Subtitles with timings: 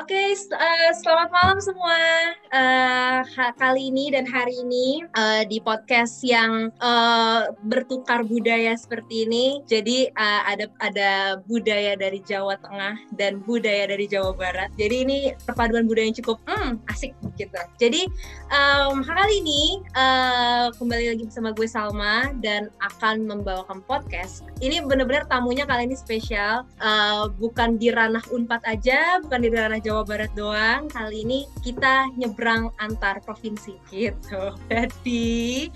[0.00, 2.00] Oke, okay, uh, eh, selamat malam semua.
[2.48, 3.20] Uh,
[3.60, 9.60] kali ini dan hari ini uh, di podcast yang uh, bertukar budaya seperti ini.
[9.68, 11.10] Jadi uh, ada ada
[11.44, 14.72] budaya dari Jawa Tengah dan budaya dari Jawa Barat.
[14.80, 17.60] Jadi ini perpaduan budaya yang cukup hmm, asik gitu.
[17.76, 18.08] Jadi
[18.56, 24.48] um, kali ini uh, kembali lagi bersama gue Salma dan akan membawakan podcast.
[24.64, 26.64] Ini benar-benar tamunya kali ini spesial.
[26.80, 30.88] Uh, bukan di ranah Unpad aja, bukan di ranah Jawa Barat doang.
[30.88, 34.54] Kali ini kita nyebrang antar provinsi gitu.
[34.72, 35.68] Jadi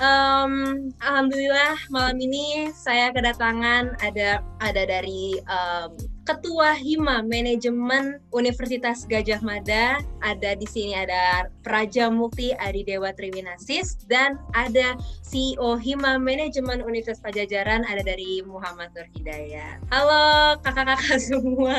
[0.00, 9.38] um, alhamdulillah malam ini saya kedatangan ada ada dari um, Ketua Hima Manajemen Universitas Gajah
[9.46, 10.02] Mada.
[10.26, 17.22] Ada di sini ada Praja Mukti Adi Dewa Triwinasis dan ada CEO Hima Manajemen Universitas
[17.22, 19.78] Pajajaran ada dari Muhammad Nur Hidayat.
[19.94, 21.78] Halo kakak-kakak semua.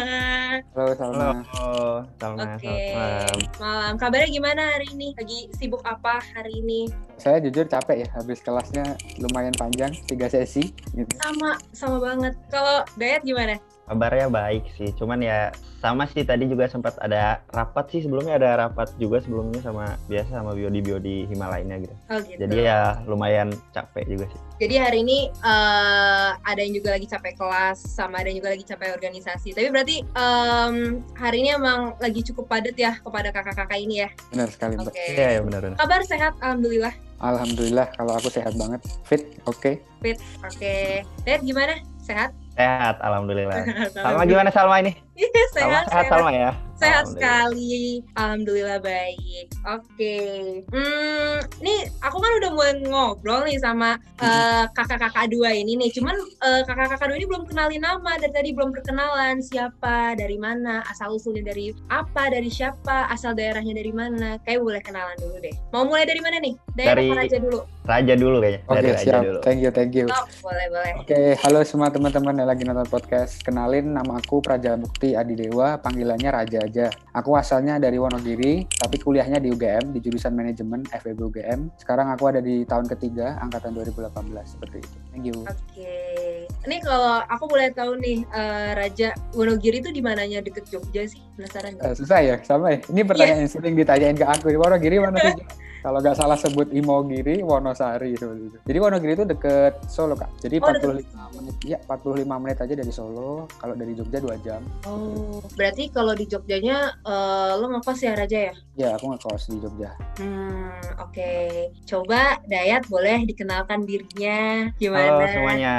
[0.72, 1.36] Halo, selamat.
[1.52, 2.48] Halo, selamat.
[2.56, 2.72] Oke.
[2.72, 3.44] Okay.
[3.60, 3.94] Malam.
[4.00, 5.12] Kabarnya gimana hari ini?
[5.20, 6.88] Lagi sibuk apa hari ini?
[7.20, 10.72] Saya jujur capek ya, habis kelasnya lumayan panjang, tiga sesi.
[10.96, 11.12] Gitu.
[11.20, 12.32] Sama, sama banget.
[12.48, 13.60] Kalau Dayat gimana?
[13.88, 18.68] Kabarnya baik sih, cuman ya sama sih tadi juga sempat ada rapat sih sebelumnya ada
[18.68, 21.96] rapat juga sebelumnya sama biasa sama biodi biodi Himalaya gitu.
[22.12, 22.36] Oh gitu.
[22.44, 24.40] Jadi ya lumayan capek juga sih.
[24.58, 28.66] Jadi hari ini uh, ada yang juga lagi capek kelas sama ada yang juga lagi
[28.68, 29.56] capek organisasi.
[29.56, 34.10] Tapi berarti um, hari ini emang lagi cukup padat ya kepada kakak-kakak ini ya.
[34.34, 34.76] Benar sekali.
[34.82, 34.92] Oke.
[34.92, 35.16] Okay.
[35.16, 35.78] Iya ya, benar benar.
[35.78, 36.94] Kabar sehat alhamdulillah.
[37.22, 38.82] Alhamdulillah kalau aku sehat banget.
[39.06, 39.58] Fit, oke.
[39.62, 39.74] Okay.
[40.02, 40.58] Fit, oke.
[40.58, 41.06] Okay.
[41.24, 41.80] Dad gimana?
[42.02, 42.34] Sehat?
[42.58, 43.62] Sehat, alhamdulillah.
[43.94, 44.98] Salma gimana Salma ini?
[45.18, 46.52] Iya, sehat, sehat, sehat Salma ya.
[46.78, 49.50] Sehat sekali, alhamdulillah baik.
[49.66, 50.62] Oke, okay.
[50.70, 55.90] hmm, nih aku kan udah mulai ngobrol nih sama uh, kakak-kakak dua ini nih.
[55.90, 56.14] Cuman
[56.46, 61.18] uh, kakak-kakak dua ini belum kenalin nama dari tadi belum perkenalan siapa, dari mana, asal
[61.18, 64.38] usulnya dari apa, dari siapa, asal daerahnya dari mana.
[64.46, 65.56] Kayak boleh kenalan dulu deh.
[65.74, 66.54] Mau mulai dari mana nih?
[66.78, 67.60] Dari, dari Raja dulu.
[67.90, 68.62] Raja dulu kayaknya.
[68.70, 69.22] Oke okay, siap.
[69.26, 69.40] Dulu.
[69.42, 70.06] Thank you, thank you.
[70.14, 70.94] Oh, boleh boleh.
[71.02, 73.42] Oke, okay, halo semua teman-teman yang lagi nonton podcast.
[73.42, 76.86] Kenalin nama aku Praja Mukti Adidewa, panggilannya Raja aja.
[77.14, 81.72] Aku asalnya dari Wonogiri, tapi kuliahnya di UGM di jurusan manajemen FEB UGM.
[81.80, 84.12] Sekarang aku ada di tahun ketiga, angkatan 2018
[84.44, 84.98] seperti itu.
[85.14, 85.38] Thank you.
[85.46, 85.56] Oke.
[85.72, 86.50] Okay.
[86.68, 91.22] Ini kalau aku boleh tahu nih, uh, Raja Wonogiri itu di mananya deket Jogja sih?
[91.38, 91.78] Penasaran?
[91.80, 92.80] Uh, susah ya, sama ya.
[92.90, 93.44] Ini pertanyaan yeah.
[93.46, 94.52] yang sering ditanyain ke aku.
[94.58, 95.38] Wonogiri mana sih?
[95.82, 98.28] kalau nggak salah sebut Imogiri, Wonosari itu.
[98.66, 100.30] Jadi Wonogiri itu deket Solo kak.
[100.42, 101.06] Jadi oh, 45 deket.
[101.38, 103.46] menit, ya 45 menit aja dari Solo.
[103.62, 104.62] Kalau dari Jogja dua jam.
[104.90, 108.54] Oh, berarti kalau di Jogjanya uh, lo ngekos ya Raja ya?
[108.78, 109.92] Ya, aku ngekos di Jogja.
[110.18, 111.14] Hmm, oke.
[111.14, 111.70] Okay.
[111.86, 115.14] Coba Dayat boleh dikenalkan dirinya gimana?
[115.14, 115.76] Halo semuanya.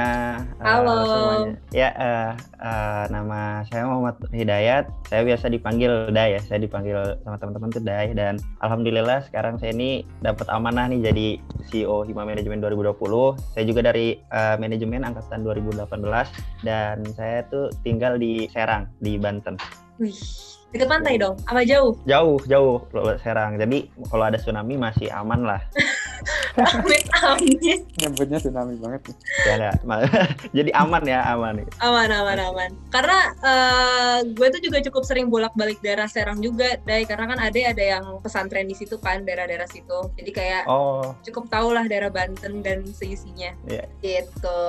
[0.59, 0.63] Halo.
[0.63, 1.55] Uh, halo semuanya.
[1.75, 4.85] Ya, uh, uh, nama saya Muhammad Hidayat.
[5.11, 6.41] Saya biasa dipanggil Day ya.
[6.43, 9.88] Saya dipanggil sama teman-teman tuh Day dan alhamdulillah sekarang saya ini
[10.21, 11.27] dapat amanah nih jadi
[11.69, 13.55] CEO Hima Manajemen 2020.
[13.55, 15.85] Saya juga dari uh, manajemen angkatan 2018
[16.65, 19.55] dan saya tuh tinggal di Serang di Banten.
[20.01, 20.15] Wih,
[20.73, 21.37] dekat pantai dong?
[21.45, 21.93] Apa jauh?
[22.09, 22.81] Jauh, jauh
[23.21, 23.59] Serang.
[23.61, 25.61] Jadi kalau ada tsunami masih aman lah.
[26.57, 27.81] Amit amit.
[27.99, 29.01] Nyebutnya tsunami banget.
[29.45, 29.71] Ya,
[30.57, 31.65] jadi aman ya, aman.
[31.83, 32.69] Aman, aman, aman.
[32.89, 37.05] Karena uh, gue tuh juga cukup sering bolak-balik daerah Serang juga, Dai.
[37.05, 40.09] Karena kan ada ada yang pesantren di situ kan, daerah-daerah situ.
[40.17, 41.13] Jadi kayak oh.
[41.25, 43.53] cukup tau lah daerah Banten dan seisinya.
[43.67, 43.87] Yeah.
[44.01, 44.61] Gitu.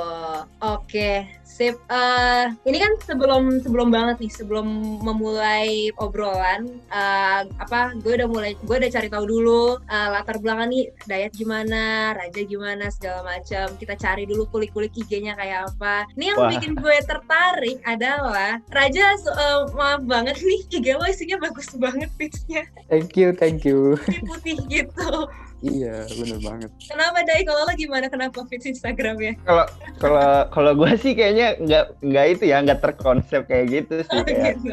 [0.60, 1.76] Oke, sip.
[1.86, 4.66] Uh, ini kan sebelum sebelum banget nih, sebelum
[5.04, 7.94] memulai obrolan, uh, apa?
[8.00, 11.69] Gue udah mulai, gue udah cari tahu dulu uh, latar belakang nih Dayat gimana,
[12.16, 13.70] Raja gimana segala macam.
[13.78, 16.08] Kita cari dulu kulik-kulik IG-nya kayak apa.
[16.18, 16.50] Ini yang Wah.
[16.50, 22.66] bikin gue tertarik adalah Raja uh, maaf banget nih IG lo isinya bagus banget pitch-nya.
[22.90, 24.00] Thank you, thank you.
[24.26, 25.30] Putih gitu.
[25.60, 26.70] Iya, bener banget.
[26.88, 27.44] Kenapa Dai?
[27.44, 28.06] Kalau lo gimana?
[28.08, 29.36] Kenapa feeds Instagramnya?
[29.44, 29.64] Kalau
[30.00, 34.16] kalau kalau gue sih kayaknya nggak nggak itu ya, nggak terkonsep kayak gitu sih.
[34.16, 34.72] Oh, kayak, gitu.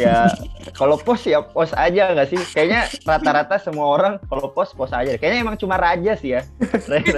[0.00, 0.32] Ya,
[0.72, 2.40] kalau post ya post aja nggak sih?
[2.56, 5.20] Kayaknya rata-rata semua orang kalau post post aja.
[5.20, 6.40] Kayaknya emang cuma raja sih ya.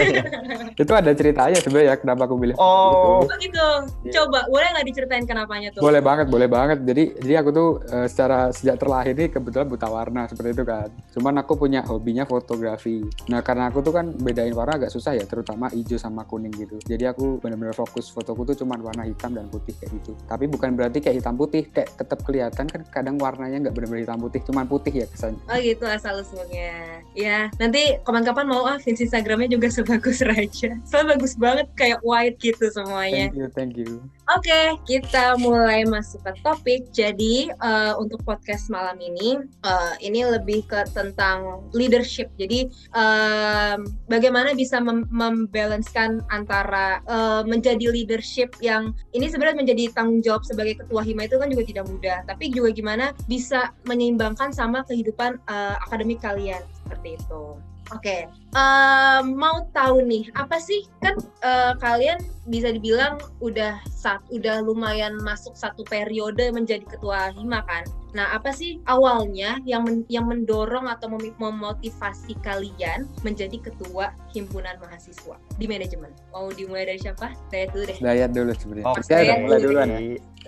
[0.83, 2.59] itu ada ceritanya sebenarnya ya kenapa aku pilih.
[2.59, 3.47] Oh, gitu.
[3.47, 3.69] gitu.
[4.11, 5.87] Coba, boleh nggak diceritain kenapanya tuh?
[5.87, 6.83] Boleh banget, boleh banget.
[6.83, 10.91] Jadi jadi aku tuh uh, secara sejak terlahir ini kebetulan buta warna seperti itu kan.
[11.15, 15.25] Cuman aku punya hobinya fotografi Nah karena aku tuh kan bedain warna agak susah ya,
[15.25, 16.77] terutama hijau sama kuning gitu.
[16.85, 20.13] Jadi aku bener-bener fokus fotoku tuh cuma warna hitam dan putih kayak gitu.
[20.29, 24.21] Tapi bukan berarti kayak hitam putih, kayak tetap kelihatan kan kadang warnanya nggak bener-bener hitam
[24.21, 25.41] putih, cuma putih ya kesannya.
[25.51, 27.03] Oh gitu asal usulnya.
[27.15, 30.77] Ya nanti kapan-kapan mau ah fans Instagramnya juga sebagus Raja.
[30.87, 33.31] Soalnya bagus banget kayak white gitu semuanya.
[33.31, 33.91] Thank you, thank you.
[34.33, 36.89] Oke, kita mulai masuk ke topik.
[36.97, 42.33] Jadi uh, untuk podcast malam ini, uh, ini lebih ke tentang leadership.
[42.41, 50.23] Jadi um, bagaimana bisa mem membalancekan antara uh, menjadi leadership yang ini sebenarnya menjadi tanggung
[50.23, 52.19] jawab sebagai ketua hima itu kan juga tidak mudah.
[52.25, 57.59] Tapi juga gimana bisa menyeimbangkan sama kehidupan uh, akademik kalian seperti itu.
[57.93, 58.21] Oke, okay.
[58.57, 62.17] um, mau tahu nih apa sih kan uh, kalian
[62.49, 67.85] bisa dibilang udah saat udah lumayan masuk satu periode menjadi ketua hima kan?
[68.17, 74.81] Nah apa sih awalnya yang men, yang mendorong atau mem memotivasi kalian menjadi ketua himpunan
[74.81, 76.09] mahasiswa di manajemen?
[76.33, 77.37] Mau dimulai dari siapa?
[77.53, 77.99] Dayat dulu deh.
[78.01, 78.87] Dayat dulu sebenarnya.
[78.89, 80.01] Oh, saya mulai duluan ya.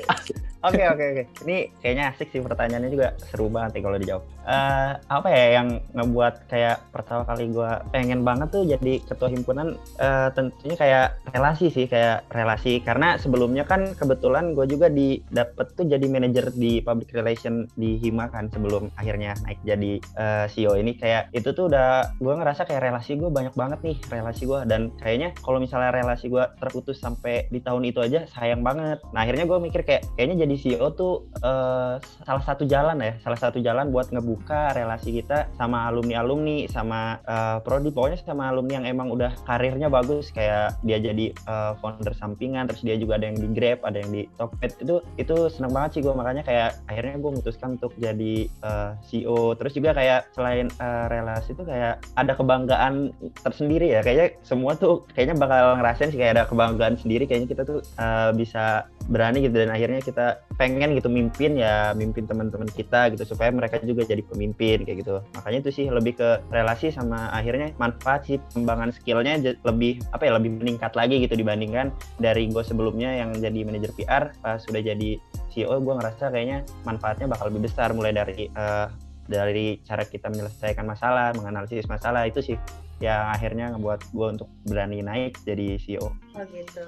[0.67, 1.23] Oke oke oke.
[1.47, 4.25] Ini kayaknya asik sih pertanyaannya juga seru banget nih kalau dijawab.
[4.47, 9.75] Uh, apa ya yang ngebuat kayak pertama kali gue pengen banget tuh jadi ketua himpunan
[9.99, 15.75] uh, tentunya kayak relasi sih kayak relasi karena sebelumnya kan kebetulan gue juga di dapet
[15.75, 20.79] tuh jadi manajer di public relation di Hima kan sebelum akhirnya naik jadi uh, CEO
[20.79, 24.62] ini kayak itu tuh udah gue ngerasa kayak relasi gue banyak banget nih relasi gue
[24.71, 29.03] dan kayaknya kalau misalnya relasi gue terputus sampai di tahun itu aja sayang banget.
[29.11, 33.38] Nah akhirnya gue mikir kayak kayaknya jadi CEO tuh uh, salah satu jalan ya salah
[33.38, 37.91] satu jalan buat ngebuka relasi kita sama alumni-alumni sama uh, prodi.
[37.93, 42.82] Pokoknya sama alumni yang emang udah karirnya bagus kayak dia jadi uh, founder sampingan terus
[42.82, 44.82] dia juga ada yang di Grab ada yang di Tokped.
[44.82, 49.55] Itu itu seneng banget sih gue makanya kayak akhirnya gue memutuskan untuk jadi uh, CEO
[49.59, 53.12] terus juga kayak selain uh, relasi itu kayak ada kebanggaan
[53.43, 54.00] tersendiri ya.
[54.05, 57.25] Kayaknya semua tuh kayaknya bakal ngerasain sih kayak ada kebanggaan sendiri.
[57.26, 59.56] Kayaknya kita tuh uh, bisa berani gitu.
[59.56, 64.23] Dan akhirnya kita pengen gitu mimpin ya mimpin teman-teman kita gitu supaya mereka juga jadi
[64.25, 65.21] pemimpin kayak gitu.
[65.37, 70.33] Makanya itu sih lebih ke relasi sama akhirnya manfaat sih pengembangan skillnya lebih apa ya
[70.39, 75.21] lebih meningkat lagi gitu dibandingkan dari gue sebelumnya yang jadi manajer PR pas sudah jadi
[75.53, 78.89] CEO gue ngerasa kayaknya manfaatnya bakal lebih besar mulai dari uh,
[79.27, 82.57] dari cara kita menyelesaikan masalah, menganalisis masalah itu sih
[83.01, 86.09] yang akhirnya ngebuat gue untuk berani naik jadi CEO.
[86.09, 86.87] Oh gitu.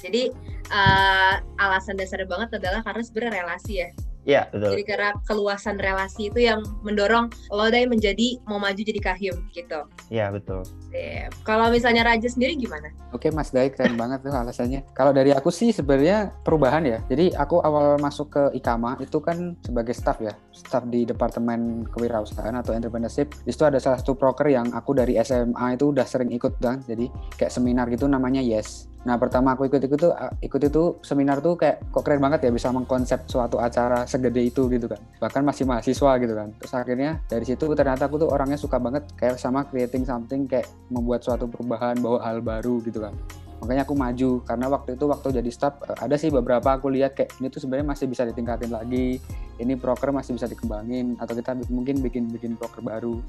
[0.00, 0.32] Jadi
[0.72, 3.88] uh, alasan dasar banget adalah karena sebenarnya relasi ya.
[4.28, 4.76] Iya betul.
[4.76, 9.80] Jadi karena keluasan relasi itu yang mendorong lo deh menjadi mau maju jadi kahim gitu.
[10.12, 10.60] Iya betul.
[10.92, 11.32] Yeah.
[11.46, 12.92] Kalau misalnya Raja sendiri gimana?
[13.16, 14.84] Oke Mas Dai keren banget tuh alasannya.
[14.92, 16.98] Kalau dari aku sih sebenarnya perubahan ya.
[17.08, 22.54] Jadi aku awal masuk ke IKAMA itu kan sebagai staff ya, staff di Departemen Kewirausahaan
[22.60, 23.32] atau Entrepreneurship.
[23.46, 26.84] Di situ ada salah satu proker yang aku dari SMA itu udah sering ikut kan.
[26.84, 27.08] Jadi
[27.40, 28.89] kayak seminar gitu namanya Yes.
[29.00, 29.96] Nah pertama aku ikut itu
[30.44, 34.68] ikut itu seminar tuh kayak kok keren banget ya bisa mengkonsep suatu acara segede itu
[34.68, 35.00] gitu kan.
[35.16, 36.48] Bahkan masih mahasiswa gitu kan.
[36.60, 40.68] Terus akhirnya dari situ ternyata aku tuh orangnya suka banget kayak sama creating something kayak
[40.92, 43.16] membuat suatu perubahan bawa hal baru gitu kan.
[43.60, 47.12] Makanya aku maju karena waktu itu waktu jadi staff eh, ada sih beberapa aku lihat
[47.12, 49.20] kayak ini tuh sebenarnya masih bisa ditingkatin lagi.
[49.60, 53.20] Ini proker masih bisa dikembangin atau kita mungkin bikin bikin proker baru.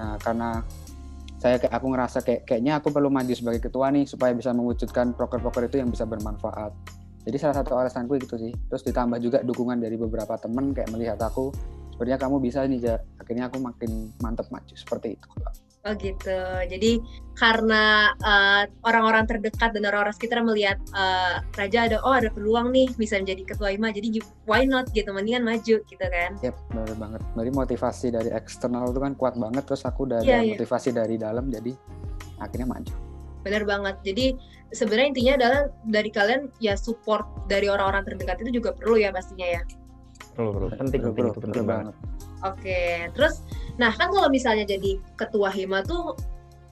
[0.00, 0.64] Nah karena
[1.44, 5.12] saya kayak aku ngerasa kayak kayaknya aku perlu maju sebagai ketua nih supaya bisa mewujudkan
[5.12, 6.72] proker-proker itu yang bisa bermanfaat.
[7.28, 8.48] Jadi salah satu alasanku gitu sih.
[8.72, 11.52] Terus ditambah juga dukungan dari beberapa temen kayak melihat aku,
[11.92, 15.28] sebenarnya kamu bisa nih, akhirnya aku makin mantep maju seperti itu.
[15.84, 16.40] Oh gitu.
[16.64, 16.96] Jadi
[17.36, 22.88] karena eh, orang-orang terdekat dan orang-orang sekitar melihat uh, Raja ada oh ada peluang nih
[22.96, 23.92] bisa menjadi ketua IMA.
[23.92, 24.16] Jadi
[24.48, 26.40] why not gitu mendingan maju gitu kan.
[26.40, 27.20] Yep, benar banget.
[27.36, 30.54] Jadi motivasi dari eksternal itu kan kuat banget terus aku udah yeah, ada yeah.
[30.56, 31.72] motivasi dari dalam jadi
[32.40, 32.94] akhirnya maju.
[33.44, 33.96] Benar banget.
[34.08, 34.26] Jadi
[34.72, 39.60] sebenarnya intinya adalah dari kalian ya support dari orang-orang terdekat itu juga perlu ya pastinya
[39.60, 39.62] ya.
[40.32, 40.66] Perlu, perlu.
[40.72, 41.94] Penting, perlu, penting, penting, penting banget.
[42.44, 43.40] Oke, terus
[43.80, 46.14] nah kan kalau misalnya jadi ketua hima tuh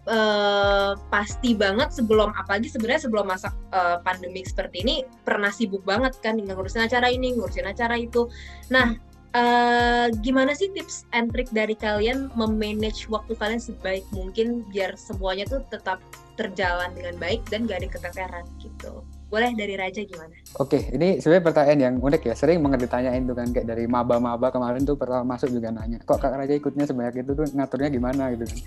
[0.09, 6.16] uh, pasti banget sebelum apalagi sebenarnya sebelum masa uh, pandemik seperti ini pernah sibuk banget
[6.25, 8.26] kan dengan ngurusin acara ini, ngurusin acara itu.
[8.73, 8.97] Nah,
[9.37, 15.47] uh, gimana sih tips and trick dari kalian memanage waktu kalian sebaik mungkin biar semuanya
[15.47, 16.02] tuh tetap
[16.40, 19.04] terjalan dengan baik dan gak ada keteteran gitu?
[19.32, 20.36] Boleh dari Raja gimana?
[20.60, 22.34] Oke, ini sebenarnya pertanyaan yang unik ya.
[22.36, 26.20] Sering banget ditanyain tuh kan kayak dari maba-maba kemarin tuh pertama masuk juga nanya, kok
[26.20, 28.60] Kak Raja ikutnya sebanyak itu tuh ngaturnya gimana gitu kan.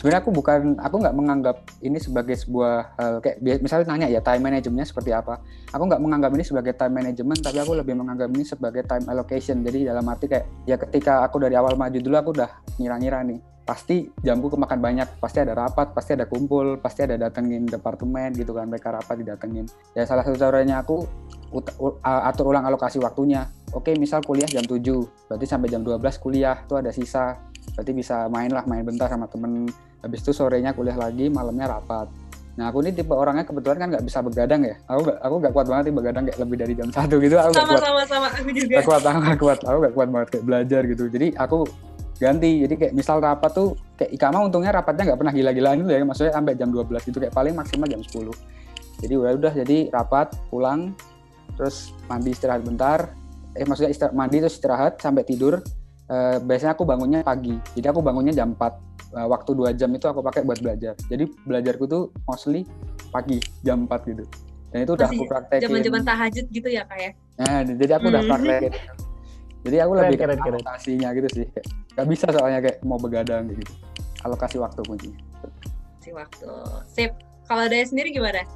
[0.00, 4.48] sebenarnya aku bukan aku nggak menganggap ini sebagai sebuah hal kayak misalnya tanya ya time
[4.48, 5.44] managementnya seperti apa
[5.76, 9.60] aku nggak menganggap ini sebagai time management tapi aku lebih menganggap ini sebagai time allocation
[9.60, 12.48] jadi dalam arti kayak ya ketika aku dari awal maju dulu aku udah
[12.80, 17.68] ngira-ngira nih pasti jamku kemakan banyak pasti ada rapat pasti ada kumpul pasti ada datengin
[17.68, 19.68] departemen gitu kan mereka rapat didatengin.
[19.94, 21.06] Ya salah satu caranya aku
[22.02, 23.46] atur ulang alokasi waktunya.
[23.70, 24.82] Oke misal kuliah jam 7
[25.30, 27.38] berarti sampai jam 12 kuliah tuh ada sisa.
[27.76, 29.70] Berarti bisa main lah main bentar sama temen.
[30.00, 32.10] Habis itu sorenya kuliah lagi malamnya rapat.
[32.58, 34.74] Nah aku ini tipe orangnya kebetulan kan nggak bisa begadang ya.
[34.90, 37.36] Aku gak, aku nggak kuat banget nih begadang kayak lebih dari jam satu gitu.
[37.38, 37.82] Aku sama kuat.
[37.84, 38.74] sama sama aku juga.
[38.80, 39.58] Gak kuat aku gak kuat.
[39.62, 41.04] Aku gak kuat banget kayak belajar gitu.
[41.06, 41.58] Jadi aku
[42.20, 46.04] ganti jadi kayak misal rapat tuh kayak Ikama untungnya rapatnya nggak pernah gila-gilaan itu ya
[46.04, 48.28] maksudnya sampai jam 12 itu kayak paling maksimal jam 10
[49.00, 50.92] jadi udah udah jadi rapat pulang
[51.56, 53.16] terus mandi istirahat bentar
[53.56, 55.64] eh maksudnya istirahat mandi terus istirahat sampai tidur
[56.10, 57.54] uh, biasanya aku bangunnya pagi.
[57.78, 58.58] Jadi aku bangunnya jam 4.
[58.60, 58.68] Uh,
[59.10, 60.94] eh, waktu dua jam itu aku pakai buat belajar.
[61.06, 62.66] Jadi belajarku tuh mostly
[63.14, 64.24] pagi jam 4 gitu.
[64.70, 65.62] Dan itu udah aku praktekin.
[65.66, 67.10] Zaman-zaman tahajud gitu ya kak ya?
[67.42, 68.30] Nah, jadi aku udah hmm.
[68.30, 68.72] praktekin.
[69.60, 71.44] Jadi aku lebih keren, ke alokasinya gitu sih.
[71.52, 73.62] Kayak, gak bisa soalnya kayak mau begadang gitu.
[74.24, 75.20] Alokasi waktu kuncinya.
[75.44, 76.48] Alokasi waktu.
[76.88, 77.12] Sip.
[77.44, 78.46] Kalau dari sendiri gimana?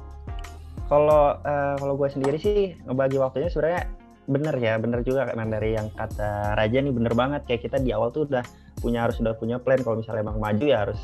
[0.87, 3.83] Kalau uh, kalau gue sendiri sih ngebagi waktunya sebenarnya
[4.25, 7.93] bener ya bener juga kan dari yang kata Raja nih bener banget kayak kita di
[7.93, 8.41] awal tuh udah
[8.81, 10.97] punya harus udah punya plan kalau misalnya emang maju ya harus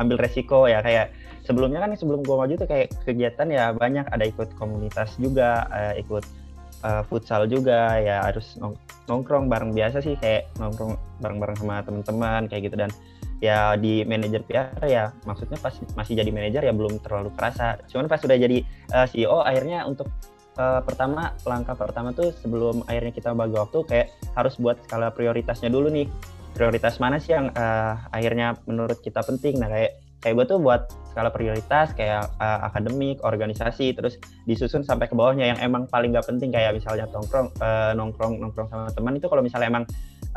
[0.00, 1.12] ambil resiko ya kayak
[1.44, 5.92] sebelumnya kan sebelum gua maju tuh kayak kegiatan ya banyak ada ikut komunitas juga uh,
[6.00, 6.24] ikut
[6.82, 12.42] uh, futsal juga ya harus nong nongkrong bareng biasa sih kayak nongkrong bareng-bareng sama teman-teman
[12.50, 12.76] kayak gitu.
[12.78, 12.90] Dan
[13.42, 17.78] ya di manajer PR ya maksudnya pas masih jadi manajer ya belum terlalu kerasa.
[17.90, 18.62] Cuman pas sudah jadi
[18.94, 20.06] uh, eh, CEO akhirnya untuk
[20.58, 24.06] uh, pertama langkah pertama tuh sebelum akhirnya kita bagi waktu kayak
[24.38, 26.06] harus buat skala prioritasnya dulu nih.
[26.52, 29.56] Prioritas mana sih yang uh, akhirnya menurut kita penting?
[29.56, 34.16] Nah kayak kayak gue tuh buat skala prioritas kayak uh, akademik organisasi terus
[34.48, 35.52] disusun sampai ke bawahnya.
[35.52, 39.42] Yang emang paling gak penting kayak misalnya nongkrong uh, nongkrong nongkrong sama teman itu kalau
[39.44, 39.84] misalnya emang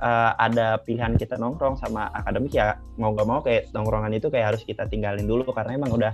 [0.02, 4.58] uh, ada pilihan kita nongkrong sama akademik ya mau gak mau kayak nongkrongan itu kayak
[4.58, 5.48] harus kita tinggalin dulu.
[5.54, 6.12] Karena emang udah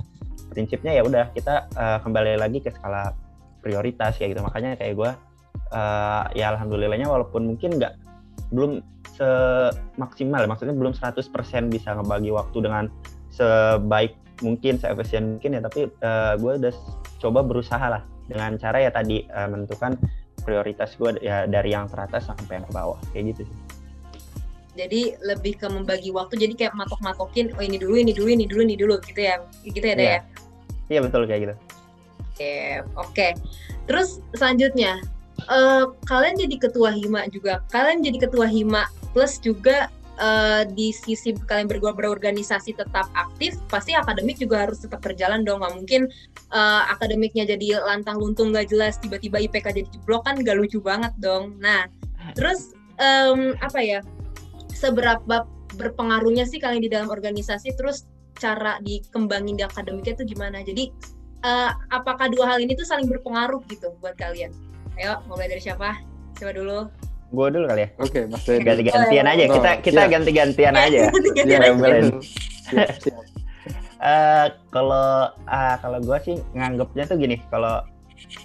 [0.52, 3.16] prinsipnya ya udah kita uh, kembali lagi ke skala
[3.64, 4.44] prioritas kayak gitu.
[4.44, 5.12] Makanya kayak gue
[5.74, 7.96] uh, ya alhamdulillahnya walaupun mungkin nggak
[8.52, 8.84] belum
[9.16, 11.24] semaksimal maksudnya belum 100%
[11.72, 12.92] bisa ngebagi waktu dengan
[13.32, 16.74] sebaik mungkin seefisien mungkin ya tapi uh, gue udah
[17.22, 19.96] coba berusaha lah dengan cara ya tadi uh, menentukan
[20.44, 23.58] prioritas gue ya dari yang teratas sampai yang ke bawah kayak gitu sih
[24.72, 28.62] jadi lebih ke membagi waktu jadi kayak matok-matokin oh ini dulu ini dulu ini dulu
[28.66, 29.36] ini dulu gitu ya
[29.68, 30.20] gitu ya deh iya.
[30.20, 30.22] ya
[30.90, 31.56] iya betul kayak gitu
[32.42, 33.28] Oke, oke.
[33.86, 34.98] Terus selanjutnya,
[35.46, 37.62] uh, kalian jadi ketua hima juga.
[37.70, 43.98] Kalian jadi ketua hima plus juga uh, di sisi kalian berdua berorganisasi tetap aktif, pasti
[43.98, 45.66] akademik juga harus tetap berjalan dong.
[45.66, 46.02] Gak mungkin
[46.54, 51.12] uh, akademiknya jadi lantang luntung gak jelas, tiba-tiba IPK jadi jeblok kan gak lucu banget
[51.18, 51.58] dong.
[51.58, 51.90] Nah,
[52.38, 54.00] terus um, apa ya?
[54.72, 57.74] Seberapa berpengaruhnya sih kalian di dalam organisasi?
[57.76, 58.06] Terus
[58.38, 60.64] cara dikembangin di akademiknya itu gimana?
[60.64, 60.90] Jadi
[61.46, 64.54] uh, apakah dua hal ini tuh saling berpengaruh gitu buat kalian?
[64.98, 66.02] Ayo, mulai dari siapa?
[66.38, 67.11] Siapa dulu?
[67.32, 67.90] Gue dulu kali ya.
[67.96, 68.64] Oke, okay, Mas Dedi.
[68.68, 69.44] Ganti-gantian aja.
[69.48, 70.12] Kita kita yeah.
[70.12, 71.00] ganti-gantian aja.
[71.80, 72.02] Boleh.
[74.04, 77.88] Uh, kalau uh, kalau gue sih nganggapnya tuh gini, kalau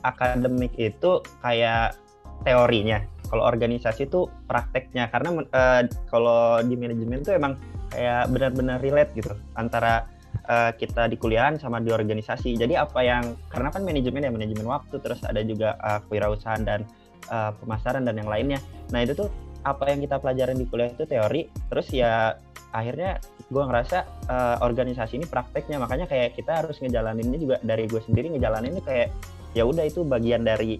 [0.06, 1.98] akademik itu kayak
[2.46, 5.10] teorinya, kalau organisasi itu prakteknya.
[5.10, 7.58] Karena uh, kalau di manajemen tuh emang
[7.90, 10.06] kayak benar-benar relate gitu antara
[10.46, 12.54] uh, kita di kuliahan sama di organisasi.
[12.54, 16.86] Jadi apa yang karena kan manajemen ya manajemen waktu terus ada juga uh, kewirausahaan dan
[17.30, 18.58] uh, pemasaran dan yang lainnya.
[18.94, 19.28] Nah itu tuh
[19.66, 21.50] apa yang kita pelajarin di kuliah itu teori.
[21.70, 22.34] Terus ya
[22.74, 23.18] akhirnya
[23.48, 28.36] gue ngerasa uh, organisasi ini prakteknya makanya kayak kita harus ngejalaninnya juga dari gue sendiri
[28.36, 29.08] ngejalaninnya kayak
[29.56, 30.76] ya udah itu bagian dari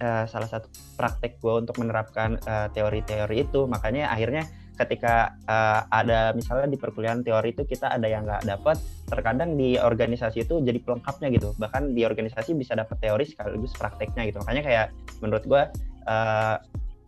[0.00, 2.40] uh, salah satu praktek gue untuk menerapkan
[2.72, 8.06] teori-teori uh, itu makanya akhirnya ketika uh, ada misalnya di perkuliahan teori itu kita ada
[8.06, 8.78] yang nggak dapat
[9.10, 11.50] terkadang di organisasi itu jadi pelengkapnya gitu.
[11.58, 14.38] Bahkan di organisasi bisa dapat teori sekaligus prakteknya gitu.
[14.46, 14.86] Makanya kayak
[15.18, 15.62] menurut gue
[16.06, 16.56] uh,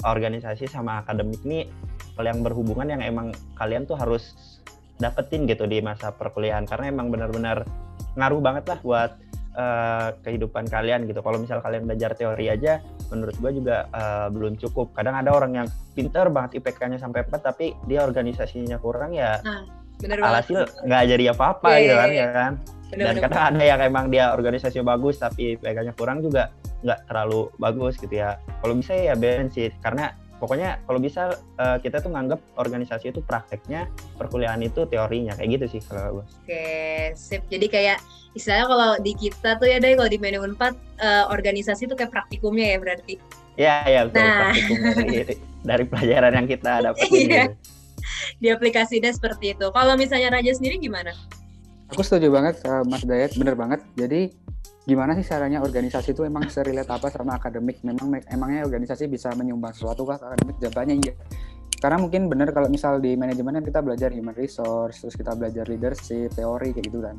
[0.03, 1.71] organisasi sama akademik ini
[2.21, 4.37] yang berhubungan yang emang kalian tuh harus
[5.01, 6.69] dapetin gitu di masa perkuliahan.
[6.69, 7.65] Karena emang benar-benar
[8.19, 9.11] ngaruh banget lah buat
[9.57, 11.21] uh, kehidupan kalian gitu.
[11.23, 12.79] Kalau misal kalian belajar teori aja,
[13.11, 14.95] menurut gue juga uh, belum cukup.
[14.95, 19.41] Kadang ada orang yang pinter banget IPK-nya sampai 4 tapi dia organisasinya kurang ya.
[19.43, 19.67] Nah,
[20.01, 22.19] alhasil nggak jadi apa-apa yeah, gitu kan, yeah.
[22.19, 22.53] ya kan.
[22.91, 27.01] Bener, Dan bener, kadang ada yang emang dia organisasinya bagus tapi IPK-nya kurang juga nggak
[27.07, 28.41] terlalu bagus gitu ya.
[28.61, 33.21] Kalau bisa ya balance sih, karena pokoknya kalau bisa uh, kita tuh nganggap organisasi itu
[33.21, 36.65] prakteknya perkuliahan itu teorinya kayak gitu sih kalau gue oke
[37.15, 37.99] sip jadi kayak
[38.33, 42.11] istilahnya kalau di kita tuh ya deh kalau di manajemen 4 uh, organisasi itu kayak
[42.11, 43.17] praktikumnya ya berarti
[43.61, 44.39] Iya, iya betul nah.
[44.49, 45.37] praktikum dari,
[45.69, 47.45] dari pelajaran yang kita dapat iya.
[47.45, 47.53] Gitu.
[48.41, 51.13] di aplikasinya seperti itu kalau misalnya Raja sendiri gimana
[51.91, 53.83] Aku setuju banget uh, Mas Dayat, bener banget.
[53.99, 54.31] Jadi
[54.85, 57.85] gimana sih caranya organisasi itu emang serilet apa sama akademik?
[57.85, 60.57] Memang emangnya organisasi bisa menyumbang sesuatu kah akademik?
[60.59, 61.15] Jawabannya iya.
[61.81, 65.65] Karena mungkin bener kalau misal di manajemen kan kita belajar human resource, terus kita belajar
[65.65, 67.17] leadership, teori kayak gitu kan.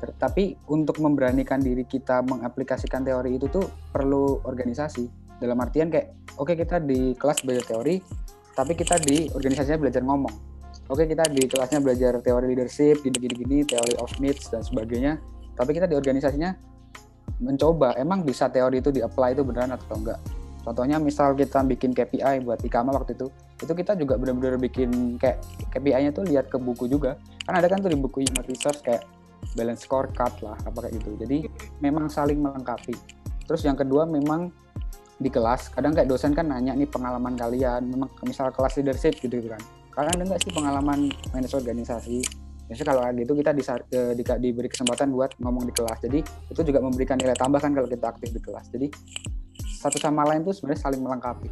[0.00, 5.06] Tapi untuk memberanikan diri kita mengaplikasikan teori itu tuh perlu organisasi.
[5.38, 8.02] Dalam artian kayak, oke okay, kita di kelas belajar teori,
[8.54, 10.50] tapi kita di organisasinya belajar ngomong
[10.90, 15.22] oke kita di kelasnya belajar teori leadership gini-gini teori of needs dan sebagainya
[15.54, 16.50] tapi kita di organisasinya
[17.38, 20.18] mencoba emang bisa teori itu di-apply itu beneran atau enggak?
[20.60, 25.40] Contohnya misal kita bikin KPI buat Ikama waktu itu itu kita juga benar-benar bikin kayak
[25.72, 27.16] KPI-nya tuh lihat ke buku juga.
[27.48, 29.04] Kan ada kan tuh di buku human research kayak
[29.56, 31.10] balance scorecard lah apa kayak gitu.
[31.20, 31.38] Jadi
[31.80, 32.92] memang saling melengkapi.
[33.48, 34.52] Terus yang kedua memang
[35.20, 39.40] di kelas kadang kayak dosen kan nanya nih pengalaman kalian memang misal kelas leadership gitu
[39.48, 39.60] kan.
[39.96, 43.62] Kalian ada nggak sih pengalaman manajer organisasi biasanya kalau gitu kita di,
[44.14, 46.06] di, diberi kesempatan buat ngomong di kelas.
[46.06, 48.70] Jadi itu juga memberikan nilai tambah kan kalau kita aktif di kelas.
[48.70, 48.86] Jadi
[49.82, 51.50] satu sama lain tuh sebenarnya saling melengkapi.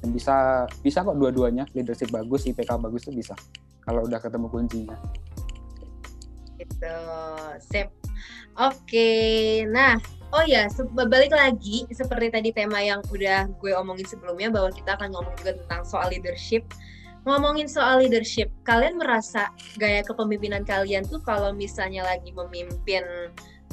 [0.00, 1.68] Dan bisa bisa kok dua-duanya.
[1.76, 3.36] Leadership bagus IPK bagus tuh bisa.
[3.84, 4.96] Kalau udah ketemu kuncinya.
[6.56, 6.96] Itu
[7.60, 7.92] sip.
[8.56, 9.68] Oke.
[9.68, 10.68] Nah Oh ya,
[11.08, 15.56] balik lagi seperti tadi tema yang udah gue omongin sebelumnya bahwa kita akan ngomong juga
[15.56, 16.68] tentang soal leadership
[17.28, 23.04] ngomongin soal leadership, kalian merasa gaya kepemimpinan kalian tuh kalau misalnya lagi memimpin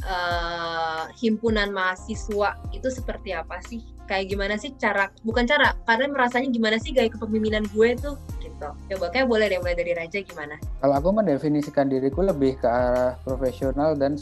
[0.03, 3.79] uh, himpunan mahasiswa itu seperti apa sih?
[4.05, 8.19] Kayak gimana sih cara, bukan cara, kalian merasanya gimana sih gaya kepemimpinan gue tuh?
[8.43, 8.67] Gitu.
[8.91, 10.59] Coba kayak boleh deh mulai dari Raja gimana?
[10.83, 14.19] Kalau aku mendefinisikan diriku lebih ke arah profesional dan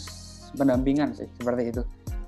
[0.55, 1.81] pendampingan sih, seperti itu.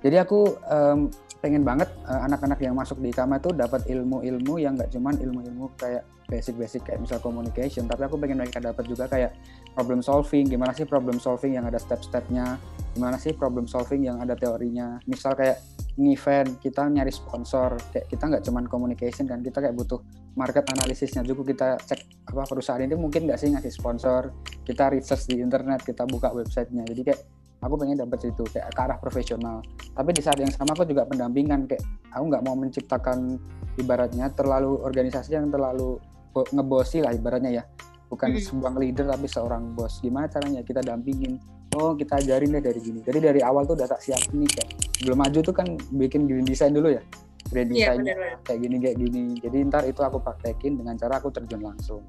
[0.05, 1.09] Jadi aku um,
[1.45, 5.13] pengen banget eh, anak-anak uh, yang masuk di IKAMA itu dapat ilmu-ilmu yang nggak cuman
[5.21, 9.37] ilmu-ilmu kayak basic-basic kayak misal communication, tapi aku pengen mereka dapat juga kayak
[9.77, 12.57] problem solving, gimana sih problem solving yang ada step-stepnya,
[12.97, 14.97] gimana sih problem solving yang ada teorinya.
[15.05, 15.61] Misal kayak
[16.01, 20.01] event kita nyari sponsor, kayak kita nggak cuman communication kan, kita kayak butuh
[20.33, 21.21] market analisisnya.
[21.21, 24.33] Juga kita cek apa perusahaan ini mungkin nggak sih ngasih sponsor,
[24.65, 27.21] kita research di internet, kita buka websitenya, jadi kayak
[27.61, 29.61] aku pengen dapat situ kayak ke arah profesional
[29.95, 31.79] tapi di saat yang sama aku juga pendampingan kayak
[32.11, 33.39] aku nggak mau menciptakan
[33.79, 35.95] ibaratnya terlalu organisasi yang terlalu
[36.35, 37.63] ngebosi lah ibaratnya ya.
[38.11, 38.43] Bukan hmm.
[38.43, 40.03] sebuah leader tapi seorang bos.
[40.03, 41.39] Gimana caranya kita dampingin?
[41.79, 42.99] Oh kita ajarin deh dari gini.
[43.07, 44.69] Jadi dari awal tuh udah tak siap nih kayak
[45.07, 47.03] belum maju tuh kan bikin green design dulu ya.
[47.47, 49.23] Green iya, design yeah, kayak gini kayak gini.
[49.39, 52.03] Jadi ntar itu aku praktekin dengan cara aku terjun langsung.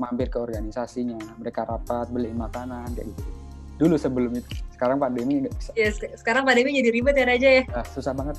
[0.00, 3.45] Mampir ke organisasinya mereka rapat beli makanan kayak gitu
[3.76, 4.48] dulu sebelum itu.
[4.72, 5.70] Sekarang pandemi nggak bisa.
[5.76, 7.62] Ya sekarang pandemi jadi ribet ya Raja ya?
[7.68, 8.36] Nah, susah banget.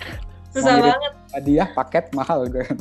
[0.54, 1.12] Susah banget.
[1.34, 2.66] hadiah paket mahal gue.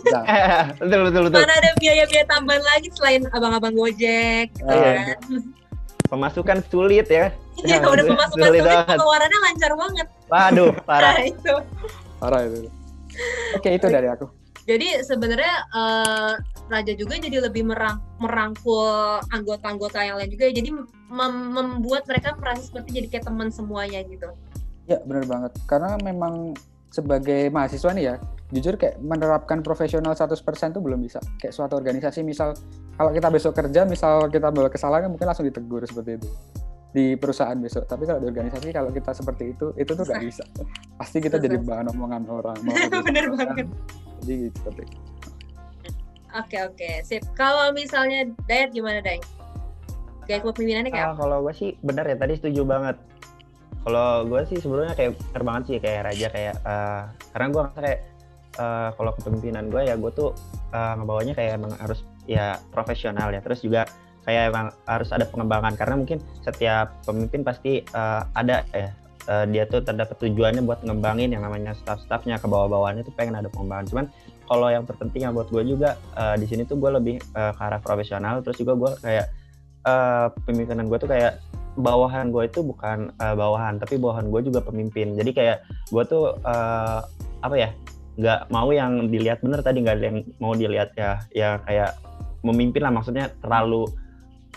[0.00, 1.44] Nah, betul betul betul.
[1.44, 5.18] Mana ada biaya-biaya tambahan lagi selain abang-abang gojek gitu uh, kan?
[6.08, 7.28] Pemasukan sulit ya.
[7.60, 10.06] Iya udah pemasukan sulit, sulit pengeluarannya lancar banget.
[10.32, 11.20] Waduh parah.
[11.20, 11.54] Nah, itu.
[12.16, 12.58] Parah itu.
[13.52, 14.26] Oke itu dari aku.
[14.64, 16.32] Jadi sebenarnya uh,
[16.70, 20.54] Raja juga jadi lebih merang, merangkul anggota-anggota yang lain juga ya.
[20.54, 20.70] jadi
[21.10, 24.30] mem membuat mereka merasa seperti jadi kayak teman semuanya gitu.
[24.86, 25.52] Ya benar banget.
[25.66, 26.54] Karena memang
[26.90, 28.16] sebagai mahasiswa nih ya
[28.50, 30.42] jujur kayak menerapkan profesional 100%
[30.74, 31.22] tuh belum bisa.
[31.38, 32.54] Kayak suatu organisasi misal
[32.98, 36.28] kalau kita besok kerja misal kita bawa kesalahan mungkin langsung ditegur seperti itu.
[36.90, 37.86] Di perusahaan besok.
[37.86, 40.42] Tapi kalau di organisasi kalau kita seperti itu itu tuh nggak bisa.
[40.98, 42.58] Pasti kita jadi bahan omongan orang
[43.06, 43.66] bener banget.
[44.26, 44.70] jadi gitu
[46.38, 47.26] Oke oke, sip.
[47.34, 49.18] Kalau misalnya Dayat gimana Day?
[50.30, 52.96] Kayak kepemimpinannya kayak uh, Kalau gue sih benar ya tadi setuju banget.
[53.82, 57.02] Kalau gue sih sebenarnya kayak bener banget sih kayak raja kayak uh,
[57.34, 58.00] karena gue ngerasa kayak
[58.60, 60.30] uh, kalau kepemimpinan gue ya gue tuh
[60.70, 63.42] uh, ngebawanya kayak emang harus ya profesional ya.
[63.42, 63.90] Terus juga
[64.22, 68.94] kayak emang harus ada pengembangan karena mungkin setiap pemimpin pasti uh, ada ya
[69.26, 73.50] uh, dia tuh terdapat tujuannya buat ngembangin yang namanya staff-staffnya ke bawah-bawahnya tuh pengen ada
[73.52, 74.04] pengembangan cuman
[74.50, 77.62] kalau yang terpenting yang buat gue juga uh, di sini tuh gue lebih uh, ke
[77.62, 78.42] arah profesional.
[78.42, 79.26] Terus juga gue kayak
[79.86, 81.38] uh, pemimpinan gue tuh kayak
[81.78, 85.14] bawahan gue itu bukan uh, bawahan tapi bawahan gue juga pemimpin.
[85.14, 85.62] Jadi kayak
[85.94, 86.98] gue tuh uh,
[87.46, 87.70] apa ya
[88.18, 91.94] nggak mau yang dilihat bener tadi nggak yang mau dilihat ya ya kayak
[92.42, 92.90] memimpin lah.
[92.90, 93.86] Maksudnya terlalu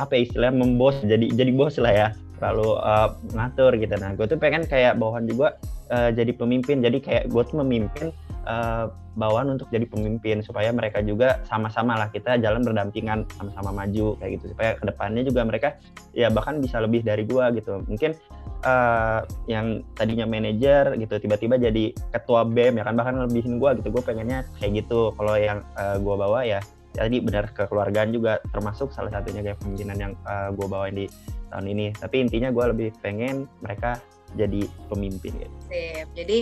[0.02, 2.08] apa ya istilahnya membos jadi jadi bos lah ya.
[2.42, 3.94] Terlalu uh, ngatur gitu.
[4.02, 5.62] Nah gue tuh pengen kayak bawahan juga
[5.94, 6.82] uh, jadi pemimpin.
[6.82, 8.10] Jadi kayak gue tuh memimpin
[8.48, 14.18] uh, bawaan untuk jadi pemimpin supaya mereka juga sama-sama lah kita jalan berdampingan sama-sama maju
[14.18, 14.54] kayak gitu.
[14.56, 15.78] Supaya ke depannya juga mereka
[16.18, 17.84] ya bahkan bisa lebih dari gua gitu.
[17.86, 18.18] Mungkin
[18.66, 23.94] uh, yang tadinya manajer gitu tiba-tiba jadi ketua bem ya kan bahkan lebihin gua gitu.
[23.94, 25.14] Gue pengennya kayak gitu.
[25.14, 26.60] Kalau yang uh, gua bawa ya
[26.94, 31.06] jadi benar kekeluargaan juga termasuk salah satunya kayak pemimpinan yang uh, gue bawain di
[31.50, 31.86] tahun ini.
[31.98, 33.98] Tapi intinya gue lebih pengen mereka
[34.38, 35.58] jadi pemimpin gitu.
[35.70, 36.06] Sip.
[36.14, 36.38] Jadi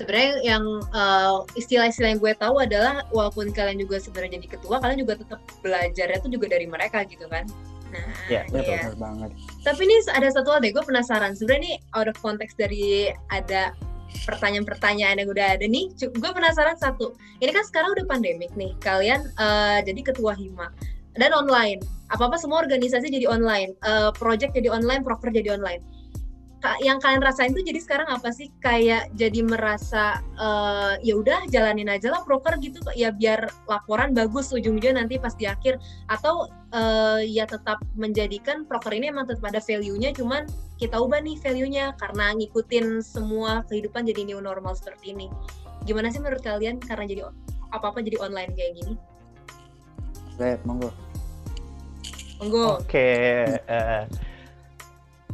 [0.00, 0.64] sebenarnya yang
[0.96, 5.44] uh, istilah-istilah yang gue tahu adalah walaupun kalian juga sebenarnya jadi ketua, kalian juga tetap
[5.60, 7.44] belajarnya tuh juga dari mereka gitu kan.
[7.92, 8.88] Nah, ya, iya.
[8.88, 9.30] betul banget.
[9.60, 11.36] Tapi ini ada satu hal deh, gue penasaran.
[11.36, 13.76] Sebenarnya ini out of context dari ada
[14.24, 15.92] pertanyaan-pertanyaan yang udah ada nih.
[16.00, 17.12] Gue penasaran satu.
[17.44, 18.72] Ini kan sekarang udah pandemik nih.
[18.80, 20.72] Kalian uh, jadi ketua hima
[21.20, 21.82] dan online.
[22.08, 23.76] Apa-apa semua organisasi jadi online.
[23.84, 25.99] Uh, project jadi online, proker jadi online
[26.84, 31.88] yang kalian rasain tuh jadi sekarang apa sih kayak jadi merasa uh, ya udah jalanin
[31.88, 35.80] aja lah proker gitu ya biar laporan bagus ujung-ujungnya nanti pas di akhir
[36.12, 40.44] atau uh, ya tetap menjadikan proker ini emang tetap ada value-nya cuman
[40.76, 45.32] kita ubah nih value-nya karena ngikutin semua kehidupan jadi new normal seperti ini
[45.88, 47.22] gimana sih menurut kalian karena jadi
[47.70, 48.94] apa-apa jadi online kayak gini?
[50.64, 50.90] Monggo.
[52.40, 52.80] Monggo.
[52.80, 53.60] Oke, okay.
[53.68, 54.02] uh, eh,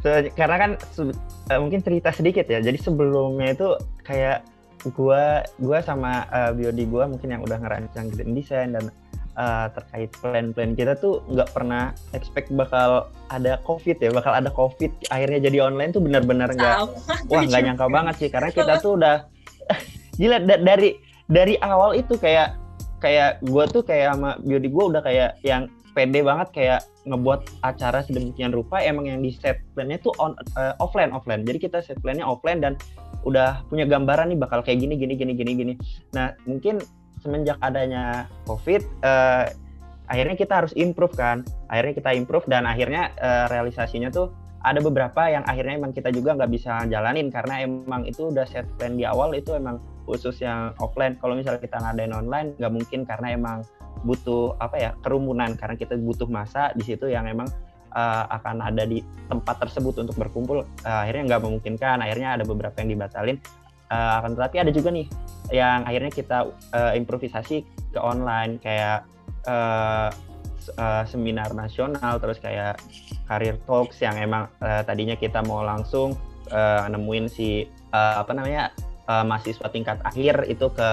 [0.03, 2.61] karena kan uh, mungkin cerita sedikit ya.
[2.61, 3.67] Jadi sebelumnya itu
[4.05, 4.45] kayak
[4.93, 8.93] gua gua sama uh, biodi gua mungkin yang udah ngerancang desain dan
[9.37, 14.91] uh, terkait plan-plan kita tuh nggak pernah expect bakal ada covid ya, bakal ada covid.
[15.09, 16.75] Akhirnya jadi online tuh benar-benar nggak,
[17.31, 19.25] wah nggak nyangka banget sih karena kita tuh udah
[20.19, 22.55] gila da dari dari awal itu kayak
[22.97, 28.05] kayak gue tuh kayak sama biodi gue udah kayak yang pede banget kayak ngebuat acara
[28.05, 31.41] sedemikian rupa emang yang di set plannya tuh on uh, offline offline.
[31.41, 32.77] Jadi kita set plannya offline dan
[33.25, 35.73] udah punya gambaran nih bakal kayak gini gini gini gini gini.
[36.13, 36.77] Nah mungkin
[37.25, 39.49] semenjak adanya covid uh,
[40.05, 41.41] akhirnya kita harus improve kan.
[41.73, 44.29] Akhirnya kita improve dan akhirnya uh, realisasinya tuh
[44.61, 48.69] ada beberapa yang akhirnya emang kita juga nggak bisa jalanin karena emang itu udah set
[48.77, 51.17] plan di awal itu emang khusus yang offline.
[51.17, 53.57] Kalau misalnya kita ngadain online nggak mungkin karena emang
[54.03, 55.53] butuh apa ya kerumunan.
[55.55, 57.47] Karena kita butuh masa di situ yang memang
[57.93, 60.65] uh, akan ada di tempat tersebut untuk berkumpul.
[60.83, 62.01] Uh, akhirnya nggak memungkinkan.
[62.03, 63.37] Akhirnya ada beberapa yang dibatalin.
[63.87, 65.07] Uh, akan tetapi ada juga nih
[65.47, 67.63] yang akhirnya kita uh, improvisasi
[67.95, 68.59] ke online.
[68.59, 69.07] Kayak
[69.47, 70.11] uh,
[70.75, 72.75] uh, seminar nasional terus kayak
[73.27, 76.15] karir talks yang emang uh, tadinya kita mau langsung
[76.51, 78.71] uh, nemuin si uh, apa namanya
[79.07, 80.89] uh, mahasiswa tingkat akhir itu ke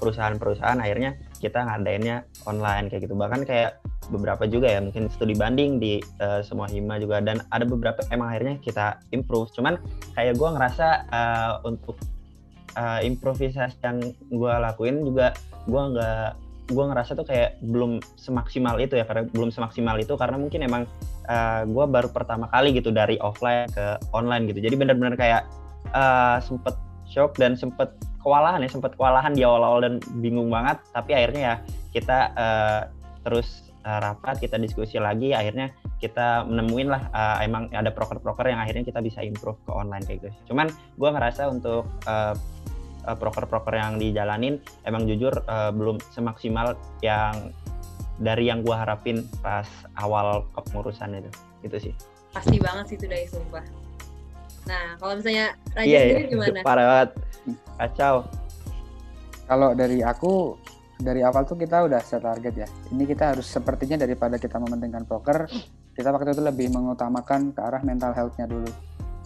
[0.00, 0.80] perusahaan-perusahaan.
[0.80, 3.12] Akhirnya kita ngadainnya online kayak gitu.
[3.12, 7.20] Bahkan kayak beberapa juga ya mungkin studi banding di uh, semua hima juga.
[7.20, 9.52] Dan ada beberapa emang akhirnya kita improve.
[9.52, 9.76] Cuman
[10.16, 12.00] kayak gue ngerasa uh, untuk
[12.80, 14.00] uh, improvisasi yang
[14.32, 15.36] gue lakuin juga
[15.68, 16.28] gue nggak
[16.64, 20.16] gue ngerasa tuh kayak belum semaksimal itu ya karena belum semaksimal itu.
[20.16, 20.82] Karena mungkin emang
[21.28, 24.64] uh, gue baru pertama kali gitu dari offline ke online gitu.
[24.64, 25.44] Jadi benar-benar kayak
[25.92, 26.72] uh, sempet
[27.04, 27.92] shock dan sempet
[28.24, 30.80] kewalahan ya sempat kewalahan di awal-awal dan bingung banget.
[30.96, 31.54] Tapi akhirnya ya
[31.92, 32.80] kita uh,
[33.20, 35.36] terus uh, rapat kita diskusi lagi.
[35.36, 35.68] Akhirnya
[36.00, 40.24] kita menemuin lah uh, emang ada proker-proker yang akhirnya kita bisa improve ke online kayak
[40.24, 40.30] gitu.
[40.52, 42.34] Cuman gue ngerasa untuk uh,
[43.04, 44.56] uh, proker-proker yang dijalanin
[44.88, 47.52] emang jujur uh, belum semaksimal yang
[48.16, 49.68] dari yang gue harapin pas
[50.00, 51.30] awal kepengurusan itu.
[51.60, 51.94] Gitu sih.
[52.32, 53.83] Pasti banget sih itu dari sumpah
[54.64, 55.46] Nah, kalau misalnya
[55.76, 56.32] Raja yeah, sendiri yeah.
[56.32, 56.58] gimana?
[56.64, 57.10] Parah banget.
[57.76, 58.14] Kacau.
[59.44, 60.56] Kalau dari aku
[60.94, 62.68] dari awal tuh kita udah set target ya.
[62.94, 65.44] Ini kita harus sepertinya daripada kita mementingkan poker,
[65.92, 68.70] kita waktu itu lebih mengutamakan ke arah mental health-nya dulu.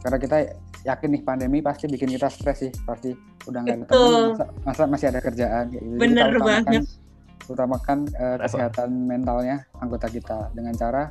[0.03, 0.37] Karena kita
[0.87, 3.15] yakin nih pandemi pasti bikin kita stres sih, pasti
[3.47, 5.99] udah nggak ada teman, masa, masa masih ada kerjaan kayak gitu.
[5.99, 6.83] Bener kita utamakan, banget.
[7.49, 11.03] Utamakan uh, kesehatan mentalnya anggota kita dengan cara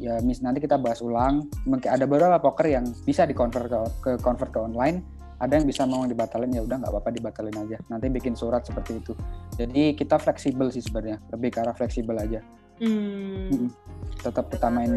[0.00, 1.46] ya mis nanti kita bahas ulang.
[1.68, 5.04] Mungkin ada beberapa poker yang bisa dikonvert ke, ke convert ke online.
[5.40, 7.76] Ada yang bisa mau dibatalin ya udah nggak apa-apa dibatalin aja.
[7.92, 9.12] Nanti bikin surat seperti itu.
[9.56, 11.20] Jadi kita fleksibel sih sebenarnya.
[11.32, 12.40] Lebih ke arah fleksibel aja.
[12.80, 13.68] Hmm.
[14.24, 14.88] tetap kita main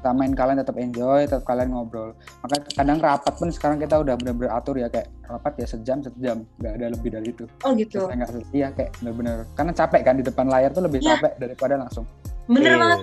[0.00, 2.16] kita main kalian tetap enjoy tetap kalian ngobrol.
[2.40, 6.48] Maka kadang rapat pun sekarang kita udah benar-benar atur ya kayak rapat ya sejam sejam.
[6.60, 7.44] Nggak ada lebih dari itu.
[7.64, 8.08] Oh gitu.
[8.08, 11.16] Nggak iya kayak benar-benar karena capek kan di depan layar tuh lebih ya.
[11.16, 12.04] capek daripada langsung.
[12.48, 12.80] Bener yeah.
[12.80, 13.00] banget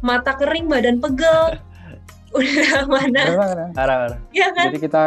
[0.00, 1.58] mata kering, badan pegel.
[2.36, 3.22] Udah mana?
[3.32, 4.18] Parah, parah.
[4.30, 4.68] Iya kan?
[4.70, 5.02] Jadi kita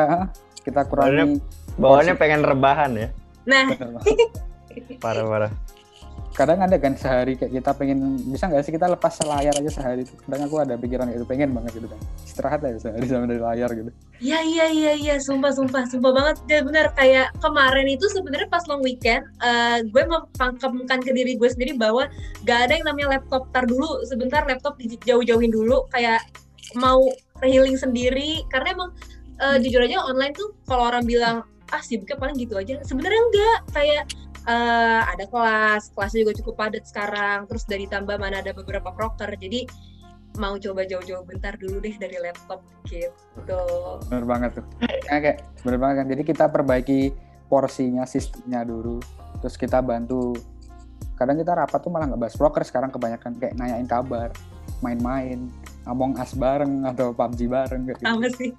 [0.61, 1.37] kita kurangi
[1.77, 3.07] bawaannya pengen rebahan ya.
[3.45, 3.71] Nah.
[5.03, 5.51] parah, parah.
[6.31, 10.07] Kadang ada kan sehari kayak kita pengen bisa nggak sih kita lepas layar aja sehari
[10.07, 10.15] itu?
[10.23, 11.99] Kadang aku ada pikiran itu pengen banget gitu kan.
[12.23, 13.91] Istirahat aja sehari sama dari layar gitu.
[14.23, 15.15] Iya iya iya iya.
[15.19, 16.35] Sumpah sumpah sumpah banget.
[16.47, 21.49] Dan benar kayak kemarin itu sebenarnya pas long weekend uh, gue mempangkamkan ke diri gue
[21.51, 22.07] sendiri bahwa
[22.47, 23.51] gak ada yang namanya laptop.
[23.51, 25.85] Tar dulu sebentar laptop dijauh-jauhin dulu.
[25.91, 26.23] Kayak
[26.79, 27.03] mau
[27.43, 28.47] healing sendiri.
[28.47, 28.89] Karena emang
[29.43, 32.79] uh, jujur aja online tuh kalau orang bilang ah sibuknya paling gitu aja.
[32.87, 33.59] Sebenarnya enggak.
[33.75, 34.03] Kayak
[34.45, 39.35] uh, ada kelas, kelasnya juga cukup padat sekarang, terus dari tambah mana ada beberapa proker,
[39.37, 39.65] jadi
[40.39, 43.63] mau coba jauh-jauh bentar dulu deh dari laptop gitu.
[44.07, 44.65] Bener banget tuh.
[45.11, 46.07] Ya, kayak bener banget kan.
[46.07, 47.11] Jadi kita perbaiki
[47.51, 49.03] porsinya, sistemnya dulu,
[49.43, 50.31] terus kita bantu.
[51.19, 54.31] Kadang kita rapat tuh malah nggak bahas proker, sekarang kebanyakan kayak nanyain kabar,
[54.79, 55.51] main-main,
[55.85, 58.01] ngomong as bareng atau PUBG bareng gitu.
[58.01, 58.49] Sama sih.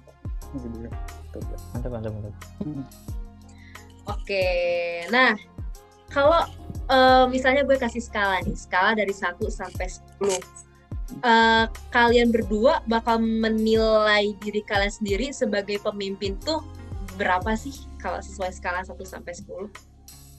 [0.53, 0.89] Gitu.
[1.73, 2.33] Mantap, mantap, mantap.
[4.03, 4.45] Oke,
[5.09, 5.33] nah
[6.13, 6.45] kalau
[6.93, 9.89] uh, misalnya gue kasih skala nih, skala dari 1 sampai
[10.21, 10.39] 10.
[11.21, 16.63] Uh, kalian berdua bakal menilai diri kalian sendiri sebagai pemimpin tuh
[17.19, 19.73] berapa sih kalau sesuai skala 1 sampai 10?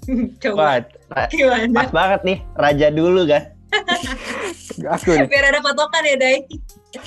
[0.42, 0.86] Coba.
[1.10, 1.84] Wah, Gimana?
[1.84, 3.42] Pas banget nih, raja dulu kan.
[4.98, 5.26] Aku nih.
[5.26, 6.38] Biar ada patokan ya, Dai.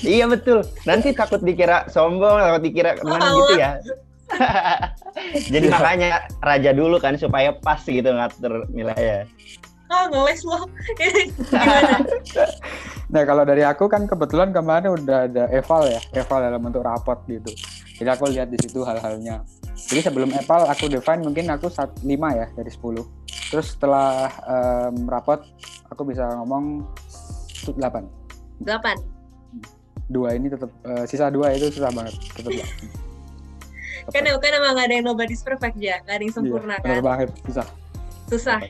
[0.04, 0.60] iya betul.
[0.84, 3.80] Nanti takut dikira sombong, takut dikira ke mana oh, gitu ya.
[5.52, 9.24] Jadi makanya raja dulu kan supaya pas gitu ngatur nilainya.
[9.88, 10.68] Ah, ngeles loh.
[13.12, 17.16] nah, kalau dari aku kan kebetulan kemarin udah ada eval ya, eval dalam bentuk rapot
[17.24, 17.48] gitu.
[17.96, 19.42] Jadi aku lihat di situ hal-halnya.
[19.88, 23.00] Jadi sebelum eval aku define mungkin aku 5 ya dari 10.
[23.48, 25.40] Terus setelah um, rapot
[25.88, 26.84] aku bisa ngomong
[27.64, 27.80] 8.
[28.60, 30.12] 8.
[30.12, 32.52] Dua ini tetap uh, sisa dua itu susah banget tetap
[34.08, 37.04] kan kan emang gak ada yang nobody's perfect ya gak ada yang sempurna iya, kan?
[37.04, 37.28] banget.
[37.44, 37.66] Susah.
[38.28, 38.60] Susah.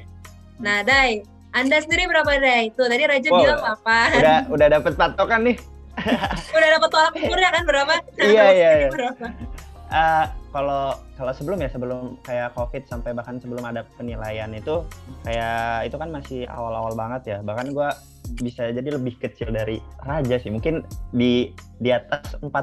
[0.58, 1.22] Nah Dai
[1.56, 2.68] anda sendiri berapa Dai?
[2.76, 3.98] Tuh tadi Raja wow, bilang apa?
[4.20, 5.56] Udah udah dapet patokan nih.
[6.54, 7.94] Udah dapet tolak ukurnya kan berapa?
[8.22, 8.88] Iya iya, iya.
[8.92, 9.26] berapa?
[9.88, 14.86] Uh, kalau kalau sebelum ya sebelum kayak covid sampai bahkan sebelum ada penilaian itu
[15.26, 17.38] kayak itu kan masih awal-awal banget ya.
[17.42, 17.88] Bahkan gue
[18.46, 20.54] bisa jadi lebih kecil dari Raja sih.
[20.54, 21.50] Mungkin di
[21.82, 22.54] di atas 4,5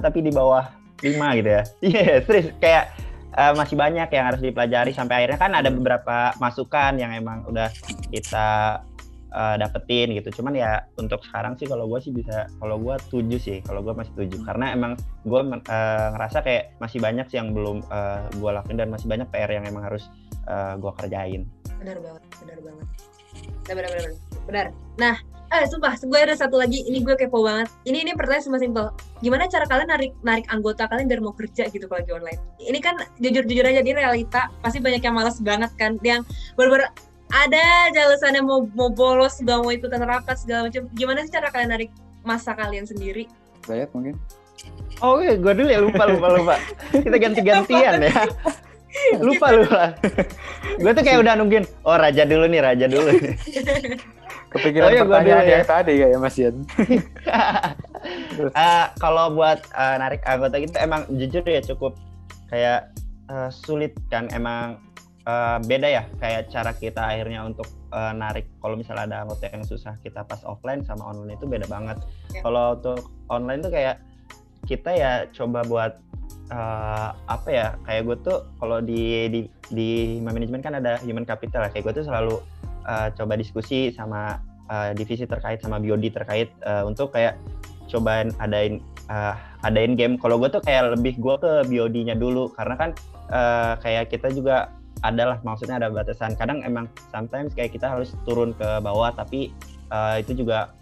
[0.00, 0.64] tapi di bawah
[1.02, 1.62] lima gitu ya.
[1.86, 2.84] Iya yeah, serius kayak
[3.36, 7.68] uh, masih banyak yang harus dipelajari sampai akhirnya kan ada beberapa masukan yang emang udah
[8.08, 8.80] kita
[9.32, 10.40] uh, dapetin gitu.
[10.40, 13.92] Cuman ya untuk sekarang sih kalau gue sih bisa kalau gue tujuh sih kalau gue
[13.96, 14.40] masih tujuh.
[14.44, 18.88] Karena emang gue uh, ngerasa kayak masih banyak sih yang belum uh, gue lakuin dan
[18.92, 20.06] masih banyak PR yang emang harus
[20.46, 21.48] uh, gue kerjain.
[21.80, 22.86] Benar banget benar banget.
[23.66, 24.12] Benar benar benar.
[24.46, 24.66] Benar.
[25.00, 25.16] Nah
[25.52, 27.68] eh sumpah gue ada satu lagi ini gue kepo banget.
[27.84, 28.86] Ini ini pertanyaan cuma simpel.
[29.20, 32.40] Gimana cara kalian narik narik anggota kalian biar mau kerja gitu kalau lagi online?
[32.56, 34.48] Ini kan jujur jujur aja di realita.
[34.64, 36.00] Pasti banyak yang malas banget kan.
[36.00, 36.24] Yang
[36.56, 36.88] bener-bener
[37.32, 40.88] ada jalasannya mau mau bolos gak mau ikutan rapat segala macam.
[40.96, 41.90] Gimana sih cara kalian narik
[42.24, 43.28] masa kalian sendiri?
[43.68, 44.16] Zayat mungkin.
[45.04, 46.54] Oh iya gue dulu ya lupa lupa lupa.
[46.96, 48.24] Kita ganti-gantian ya.
[49.24, 49.96] Lupa lupa.
[50.76, 53.08] Gue tuh kayak udah nungguin oh raja dulu nih raja dulu
[54.52, 55.68] Kepikiran oh, iya, pertanyaan yang ya.
[55.68, 56.56] tadi kayak Mas Yan.
[58.52, 61.96] uh, kalau buat uh, narik anggota gitu emang jujur ya cukup
[62.52, 62.92] kayak
[63.32, 64.76] uh, sulit kan emang
[65.24, 69.64] uh, beda ya kayak cara kita akhirnya untuk uh, narik kalau misalnya ada anggota yang
[69.64, 71.98] susah kita pas offline sama online itu beda banget.
[72.36, 72.44] Ya.
[72.44, 73.96] Kalau untuk online tuh kayak
[74.68, 75.92] kita ya coba buat
[76.52, 79.40] uh, apa ya kayak gue tuh kalau di di
[79.72, 79.90] di
[80.22, 82.38] manajemen kan ada human capital kayak gue tuh selalu
[82.86, 84.40] uh, coba diskusi sama
[84.70, 87.38] uh, divisi terkait sama biodi terkait uh, untuk kayak
[87.92, 88.80] cobain adain
[89.12, 89.34] uh,
[89.66, 90.16] adain game.
[90.16, 92.90] Kalau gue tuh kayak lebih gue ke biodinya dulu karena kan
[93.28, 96.38] uh, kayak kita juga adalah maksudnya ada batasan.
[96.38, 99.50] Kadang emang sometimes kayak kita harus turun ke bawah tapi
[99.90, 100.72] uh, itu juga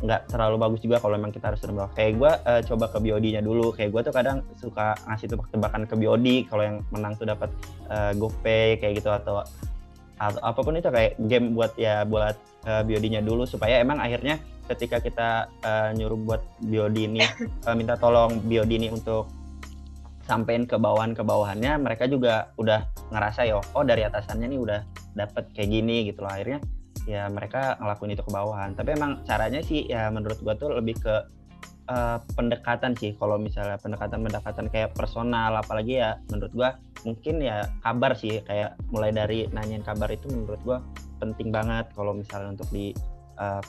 [0.00, 1.90] nggak terlalu bagus juga kalau memang kita harus bawah.
[1.92, 3.72] Kayak gue uh, coba ke biodinya dulu.
[3.72, 7.50] Kayak gue tuh kadang suka ngasih tebak-tebakan ke biodi kalau yang menang tuh dapat
[7.88, 9.44] uh, GoPay kayak gitu atau
[10.20, 12.36] atau apa pun itu kayak game buat ya buat
[12.68, 14.36] uh, biodinya dulu supaya emang akhirnya
[14.68, 17.24] ketika kita uh, nyuruh buat biodi ini
[17.64, 19.32] uh, minta tolong biodi ini untuk
[20.28, 24.80] sampein ke bawahan ke bawahannya mereka juga udah ngerasa ya oh dari atasannya nih udah
[25.14, 26.32] dapet kayak gini gitu loh.
[26.32, 26.58] Akhirnya
[27.08, 28.70] ya mereka ngelakuin itu ke bawahan.
[28.76, 31.14] Tapi emang caranya sih ya menurut gua tuh lebih ke
[31.90, 33.12] uh, pendekatan sih.
[33.18, 36.70] Kalau misalnya pendekatan-pendekatan kayak personal apalagi ya menurut gua
[37.02, 38.38] mungkin ya kabar sih.
[38.46, 40.78] Kayak mulai dari nanyain kabar itu menurut gua
[41.18, 41.90] penting banget.
[41.92, 42.94] Kalau misalnya untuk di
[43.42, 43.60] uh,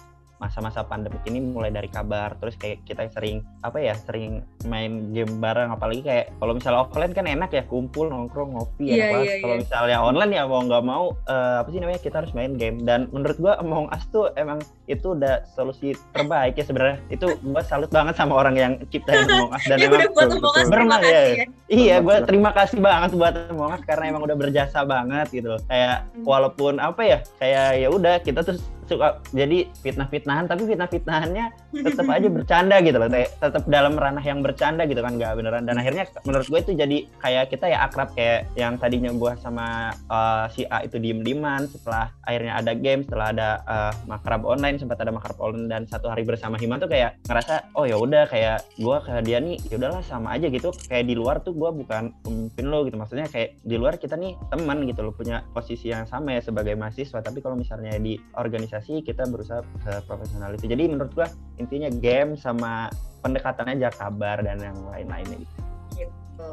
[0.41, 5.37] masa-masa pandemi ini mulai dari kabar terus kayak kita sering apa ya sering main game
[5.37, 9.33] bareng apalagi kayak kalau misalnya offline kan enak ya kumpul nongkrong ngopi Iya, ya iya,
[9.39, 9.61] kalau iya.
[9.61, 13.05] misalnya online ya mau nggak mau eh, apa sih namanya kita harus main game dan
[13.13, 14.57] menurut gua Among Us tuh emang
[14.89, 19.53] itu udah solusi terbaik ya sebenarnya itu gua salut banget sama orang yang ciptain Among
[19.53, 21.21] Us dan ya emang betul, Bermak, kasih ya.
[21.21, 21.45] ya.
[21.71, 22.25] Iya, Bro.
[22.25, 25.61] terima kasih banget buat Among Us karena emang udah berjasa banget gitu loh.
[25.69, 26.25] Kayak Hmm.
[26.25, 28.57] walaupun apa ya, kayak ya udah kita tuh
[28.91, 33.07] suka jadi fitnah-fitnahan, tapi fitnah-fitnahannya tetap aja bercanda gitu loh.
[33.15, 35.63] Tetap dalam ranah yang bercanda gitu kan, nggak beneran.
[35.63, 39.95] Dan akhirnya menurut gue itu jadi kayak kita ya akrab kayak yang tadinya gue sama
[40.11, 44.99] uh, si A itu diem-dieman setelah akhirnya ada game, setelah ada uh, makrab online, sempat
[44.99, 48.65] ada makrab online dan satu hari bersama Himan tuh kayak ngerasa oh ya udah kayak
[48.75, 52.09] gue ke dia nih ya udahlah sama aja gitu kayak di luar tuh gue bukan
[52.25, 56.09] pemimpin lo gitu maksudnya kayak di luar kita nih teman gitu lo punya posisi yang
[56.09, 59.61] sama ya sebagai mahasiswa tapi kalau misalnya di organisasi kita berusaha
[60.09, 61.27] profesional itu jadi menurut gue
[61.61, 62.89] intinya game sama
[63.21, 65.61] pendekatannya aja kabar dan yang lain-lainnya gitu.
[65.95, 66.51] gitu.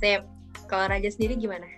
[0.00, 0.22] Sip.
[0.64, 1.68] Kalau Raja sendiri gimana?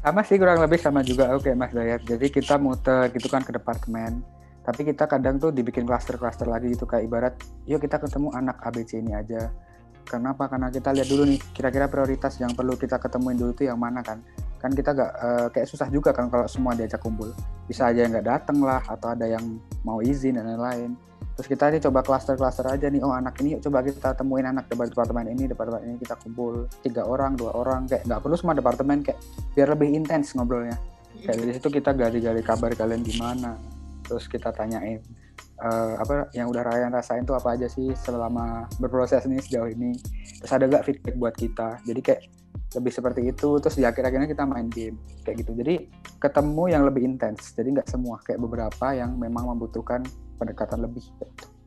[0.00, 2.02] Sama sih kurang lebih sama juga oke Mas Dayat.
[2.08, 4.24] Jadi kita muter gitu kan ke departemen.
[4.66, 7.34] Tapi kita kadang tuh dibikin klaster-klaster lagi gitu kayak ibarat
[7.70, 9.52] yuk kita ketemu anak ABC ini aja.
[10.06, 10.46] Kenapa?
[10.46, 14.02] Karena kita lihat dulu nih kira-kira prioritas yang perlu kita ketemuin dulu tuh yang mana
[14.02, 14.22] kan.
[14.62, 17.30] Kan kita gak eh, kayak susah juga kan kalau semua diajak kumpul.
[17.68, 20.96] Bisa aja nggak dateng lah atau ada yang mau izin dan lain-lain.
[21.36, 24.72] Terus kita nih coba klaster-klaster aja nih, oh anak ini yuk coba kita temuin anak
[24.72, 28.56] di departemen ini, departemen ini kita kumpul tiga orang, dua orang, kayak nggak perlu semua
[28.56, 29.20] departemen kayak
[29.52, 30.80] biar lebih intens ngobrolnya.
[31.20, 33.52] Kayak dari situ kita gali-gali kabar kalian gimana,
[34.08, 35.04] terus kita tanyain
[35.60, 39.92] eh, apa yang udah Ryan rasain tuh apa aja sih selama berproses ini sejauh ini.
[40.40, 41.84] Terus ada gak feedback buat kita.
[41.84, 42.20] Jadi kayak
[42.76, 43.58] lebih seperti itu.
[43.58, 45.56] Terus di akhir-akhirnya kita main game kayak gitu.
[45.56, 45.88] Jadi
[46.20, 47.56] ketemu yang lebih intens.
[47.56, 50.04] Jadi nggak semua kayak beberapa yang memang membutuhkan
[50.36, 51.04] pendekatan lebih.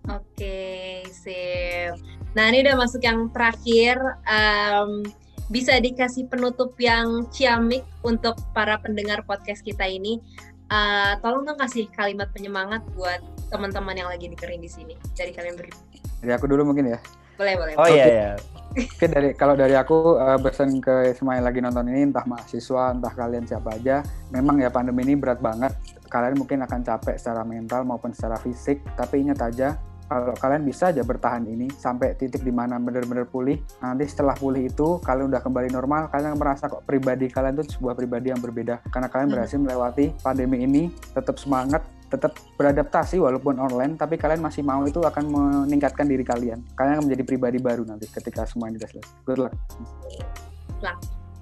[0.07, 1.93] Oke, sip.
[2.33, 3.99] Nah, ini udah masuk yang terakhir.
[4.25, 5.03] Em,
[5.49, 10.21] bisa dikasih penutup yang ciamik untuk para pendengar podcast kita ini.
[10.69, 13.17] Eh, tolong dong kasih kalimat penyemangat buat
[13.49, 15.81] teman-teman yang lagi dengerin di sini dari kalian berdua.
[16.21, 16.99] Jadi aku dulu mungkin ya.
[17.41, 17.73] Boleh, boleh.
[17.81, 18.29] Oh iya ya.
[18.69, 22.93] Oke dari kalau dari aku eh, pesan ke semua yang lagi nonton ini entah mahasiswa
[22.93, 25.73] entah kalian siapa aja memang ya pandemi ini berat banget
[26.05, 29.73] kalian mungkin akan capek secara mental maupun secara fisik tapi ingat aja
[30.09, 34.65] kalau kalian bisa aja bertahan ini sampai titik di mana benar-benar pulih nanti setelah pulih
[34.65, 38.85] itu kalian udah kembali normal kalian merasa kok pribadi kalian tuh sebuah pribadi yang berbeda
[38.89, 39.35] karena kalian Hmm.
[39.37, 44.99] berhasil melewati pandemi ini tetap semangat tetap beradaptasi walaupun online tapi kalian masih mau itu
[44.99, 49.13] akan meningkatkan diri kalian kalian akan menjadi pribadi baru nanti ketika semua ini sudah selesai
[49.23, 49.53] good luck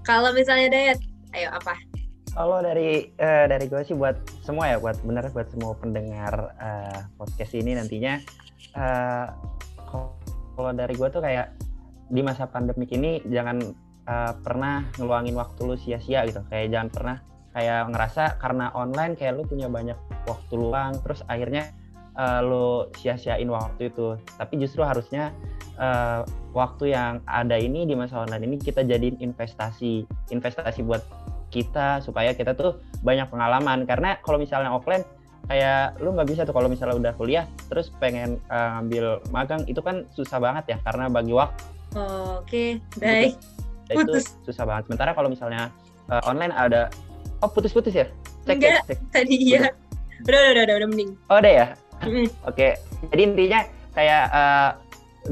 [0.08, 1.00] Kalau misalnya Dayat,
[1.36, 1.76] ayo apa?
[2.32, 7.00] Kalau dari eh, dari gue sih buat semua ya, buat bener buat semua pendengar eh,
[7.20, 8.16] podcast ini nantinya.
[8.78, 9.28] eh,
[10.56, 11.52] kalau dari gue tuh kayak
[12.08, 13.60] di masa pandemik ini jangan
[14.08, 16.40] eh, pernah ngeluangin waktu lu sia-sia gitu.
[16.48, 17.18] Kayak jangan pernah
[17.58, 19.98] kayak ngerasa karena online kayak lu punya banyak
[20.30, 21.74] waktu luang, terus akhirnya
[22.14, 24.14] eh, lu sia-siain waktu itu.
[24.38, 25.34] Tapi justru harusnya
[25.82, 26.22] eh,
[26.54, 31.02] waktu yang ada ini di masa online ini kita jadiin investasi, investasi buat
[31.50, 35.02] kita supaya kita tuh banyak pengalaman karena kalau misalnya offline
[35.48, 39.80] kayak lu nggak bisa tuh kalau misalnya udah kuliah terus pengen eh, ngambil magang itu
[39.80, 41.64] kan susah banget ya karena bagi waktu
[42.44, 43.40] Oke, baik.
[43.88, 44.36] itu Putus.
[44.44, 45.72] susah banget sementara kalau misalnya
[46.12, 46.92] eh, online ada
[47.44, 48.06] oh putus-putus ya
[48.48, 48.86] cek Enggak.
[48.86, 49.00] cek, cek.
[49.12, 49.60] Tadi iya.
[49.60, 49.74] Udah,
[50.26, 51.12] udah, udah, udah, udah mending.
[51.30, 51.68] oh ada ya
[52.06, 52.30] Mm.
[52.46, 52.78] Oke,
[53.10, 53.60] jadi intinya
[53.98, 54.72] kayak eh,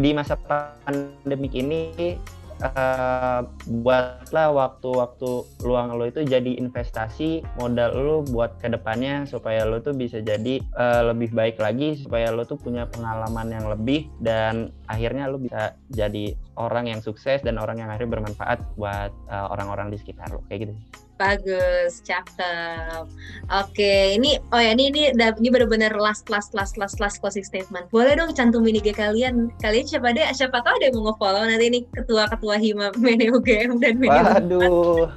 [0.02, 2.18] di masa pandemik ini
[2.58, 3.40] eh,
[3.70, 9.94] buatlah waktu-waktu luang lo itu jadi investasi modal lo buat ke depannya supaya lo tuh
[9.94, 15.30] bisa jadi eh, lebih baik lagi supaya lo tuh punya pengalaman yang lebih dan akhirnya
[15.30, 20.34] lo bisa jadi orang yang sukses dan orang yang akhirnya bermanfaat buat orang-orang di sekitar
[20.34, 20.74] lo kayak gitu.
[21.16, 23.08] Bagus, cakep.
[23.48, 27.88] Oke, ini oh ya ini ini ini benar-benar last last last last last closing statement.
[27.88, 29.48] Boleh dong cantumin IG kalian.
[29.64, 30.28] Kalian siapa deh?
[30.36, 35.08] Siapa tahu ada yang mau nge-follow nanti ini ketua-ketua Hima Mene UGM dan Mene Waduh,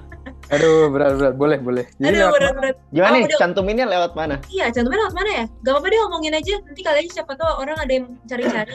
[0.49, 2.77] aduh berat-berat boleh boleh Jadi Aduh, lewat berat-berat.
[2.89, 4.37] gimana Oh, nih cantuminnya lewat mana?
[4.49, 5.45] Iya, cantumnya lewat mana ya?
[5.61, 6.55] Gak apa-apa deh ngomongin aja.
[6.59, 8.75] Nanti kalian siapa tahu orang ada yang cari-cari.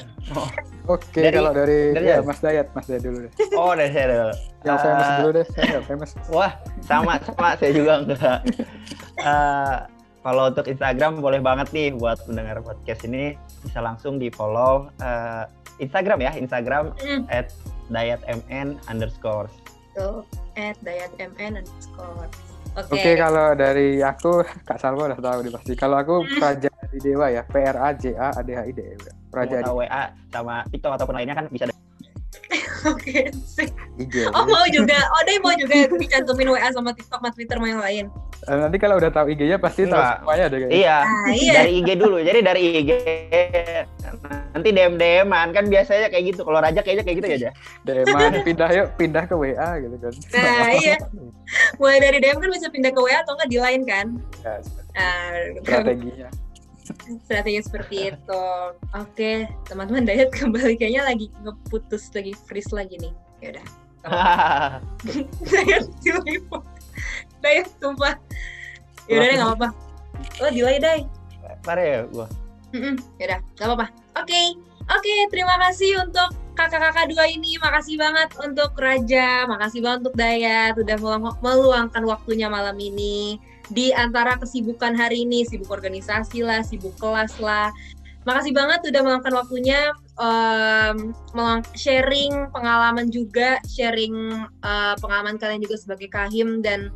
[0.86, 2.20] Oke, Dari- kalau dari, dari ya?
[2.20, 3.32] Mas Dayat, Mas Dayat dulu deh.
[3.54, 4.34] Oh dari saya dulu.
[4.64, 6.12] Yang famous Eh, dulu deh, saya famous.
[6.30, 8.40] Wah, sama sama saya juga enggak.
[9.16, 9.76] Eh,
[10.20, 15.44] kalau untuk Instagram boleh banget nih buat pendengar podcast ini bisa langsung di follow eh,
[15.78, 17.26] Instagram ya, Instagram Hmm.
[17.28, 17.50] at
[17.90, 19.50] dayatmn underscore.
[19.94, 20.22] Tuh,
[20.56, 22.30] at dayatmn underscore.
[22.74, 22.89] Oke.
[22.92, 25.74] Oke, kalau dari aku, Kak Salma udah tahu nih pasti.
[25.74, 26.38] Kalau aku Hmm.
[26.38, 27.42] Praja Adi Dewa ya.
[27.44, 29.10] P R A J A A D H I D E W.
[29.30, 31.66] Praja Mau tahu WA sama TikTok ataupun lainnya kan bisa
[32.84, 33.70] Oke, sip.
[33.96, 34.28] IG.
[34.28, 37.80] Oh mau juga, oh deh mau juga dicantumin WA sama TikTok sama Twitter sama yang
[37.80, 38.06] lain.
[38.44, 40.18] Eh, Nanti kalau udah tahu IG-nya pasti tahu Enggak.
[40.20, 40.60] semuanya deh.
[40.68, 41.54] Iya, Nah, iya.
[41.56, 42.18] dari IG dulu.
[42.20, 42.89] Jadi dari IG
[44.54, 46.42] nanti DM DM-an kan biasanya kayak gitu.
[46.46, 47.50] Kalau Raja kayaknya kayak gitu ya, aja.
[47.84, 50.13] DM-an pindah yuk, pindah ke WA gitu kan.
[50.34, 50.96] Nah iya,
[51.82, 54.08] mulai dari DM kan bisa pindah ke WA atau nggak di line kan?
[54.46, 54.54] Ya,
[54.94, 55.34] Nah,
[55.65, 56.30] strateginya.
[57.25, 58.46] strategi seperti itu.
[58.94, 63.13] Oke, teman-teman diet kembali kayaknya lagi ngeputus lagi freeze lagi nih.
[63.42, 63.67] Ya udah.
[65.48, 66.38] Diet delay.
[67.42, 68.19] Diet sumpah.
[69.08, 69.69] Ya udah deh nggak apa-apa.
[70.44, 71.02] Oh delay deh.
[71.63, 72.27] Parah ya gua.
[72.74, 73.88] Mm-mm, Yaudah, gak apa-apa.
[74.17, 74.58] Oke,
[74.90, 75.15] oke.
[75.30, 77.54] terima kasih untuk kakak-kakak dua ini.
[77.62, 83.38] Makasih banget untuk Raja, makasih banget untuk Dayat udah meluang- meluangkan waktunya malam ini
[83.69, 87.69] di antara kesibukan hari ini, sibuk organisasi lah, sibuk kelas lah.
[88.26, 89.94] Makasih banget udah meluangkan waktunya
[91.34, 94.34] meluang- sharing pengalaman juga, sharing
[94.65, 96.90] eh, pengalaman kalian juga sebagai kahim dan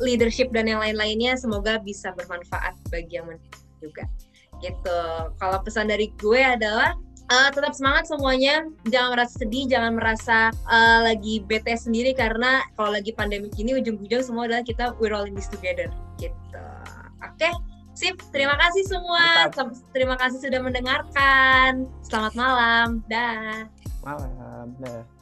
[0.00, 1.36] leadership dan yang lain-lainnya.
[1.36, 4.04] Semoga bisa bermanfaat bagi yang mendengar juga
[4.62, 5.00] gitu.
[5.38, 6.94] Kalau pesan dari gue adalah
[7.28, 12.94] eh, tetap semangat semuanya, jangan merasa sedih, jangan merasa eh, lagi bete sendiri karena kalau
[12.94, 15.88] lagi pandemi ini ujung-ujung semua adalah kita we're all in this together
[16.18, 16.66] gitu.
[17.18, 17.50] Oke,
[17.98, 18.14] sip.
[18.30, 19.50] Terima kasih semua.
[19.50, 19.74] Mantap.
[19.90, 21.90] Terima kasih sudah mendengarkan.
[22.06, 23.02] Selamat malam.
[23.10, 23.66] Dah.
[24.06, 24.74] Malam.
[24.78, 25.17] Dah.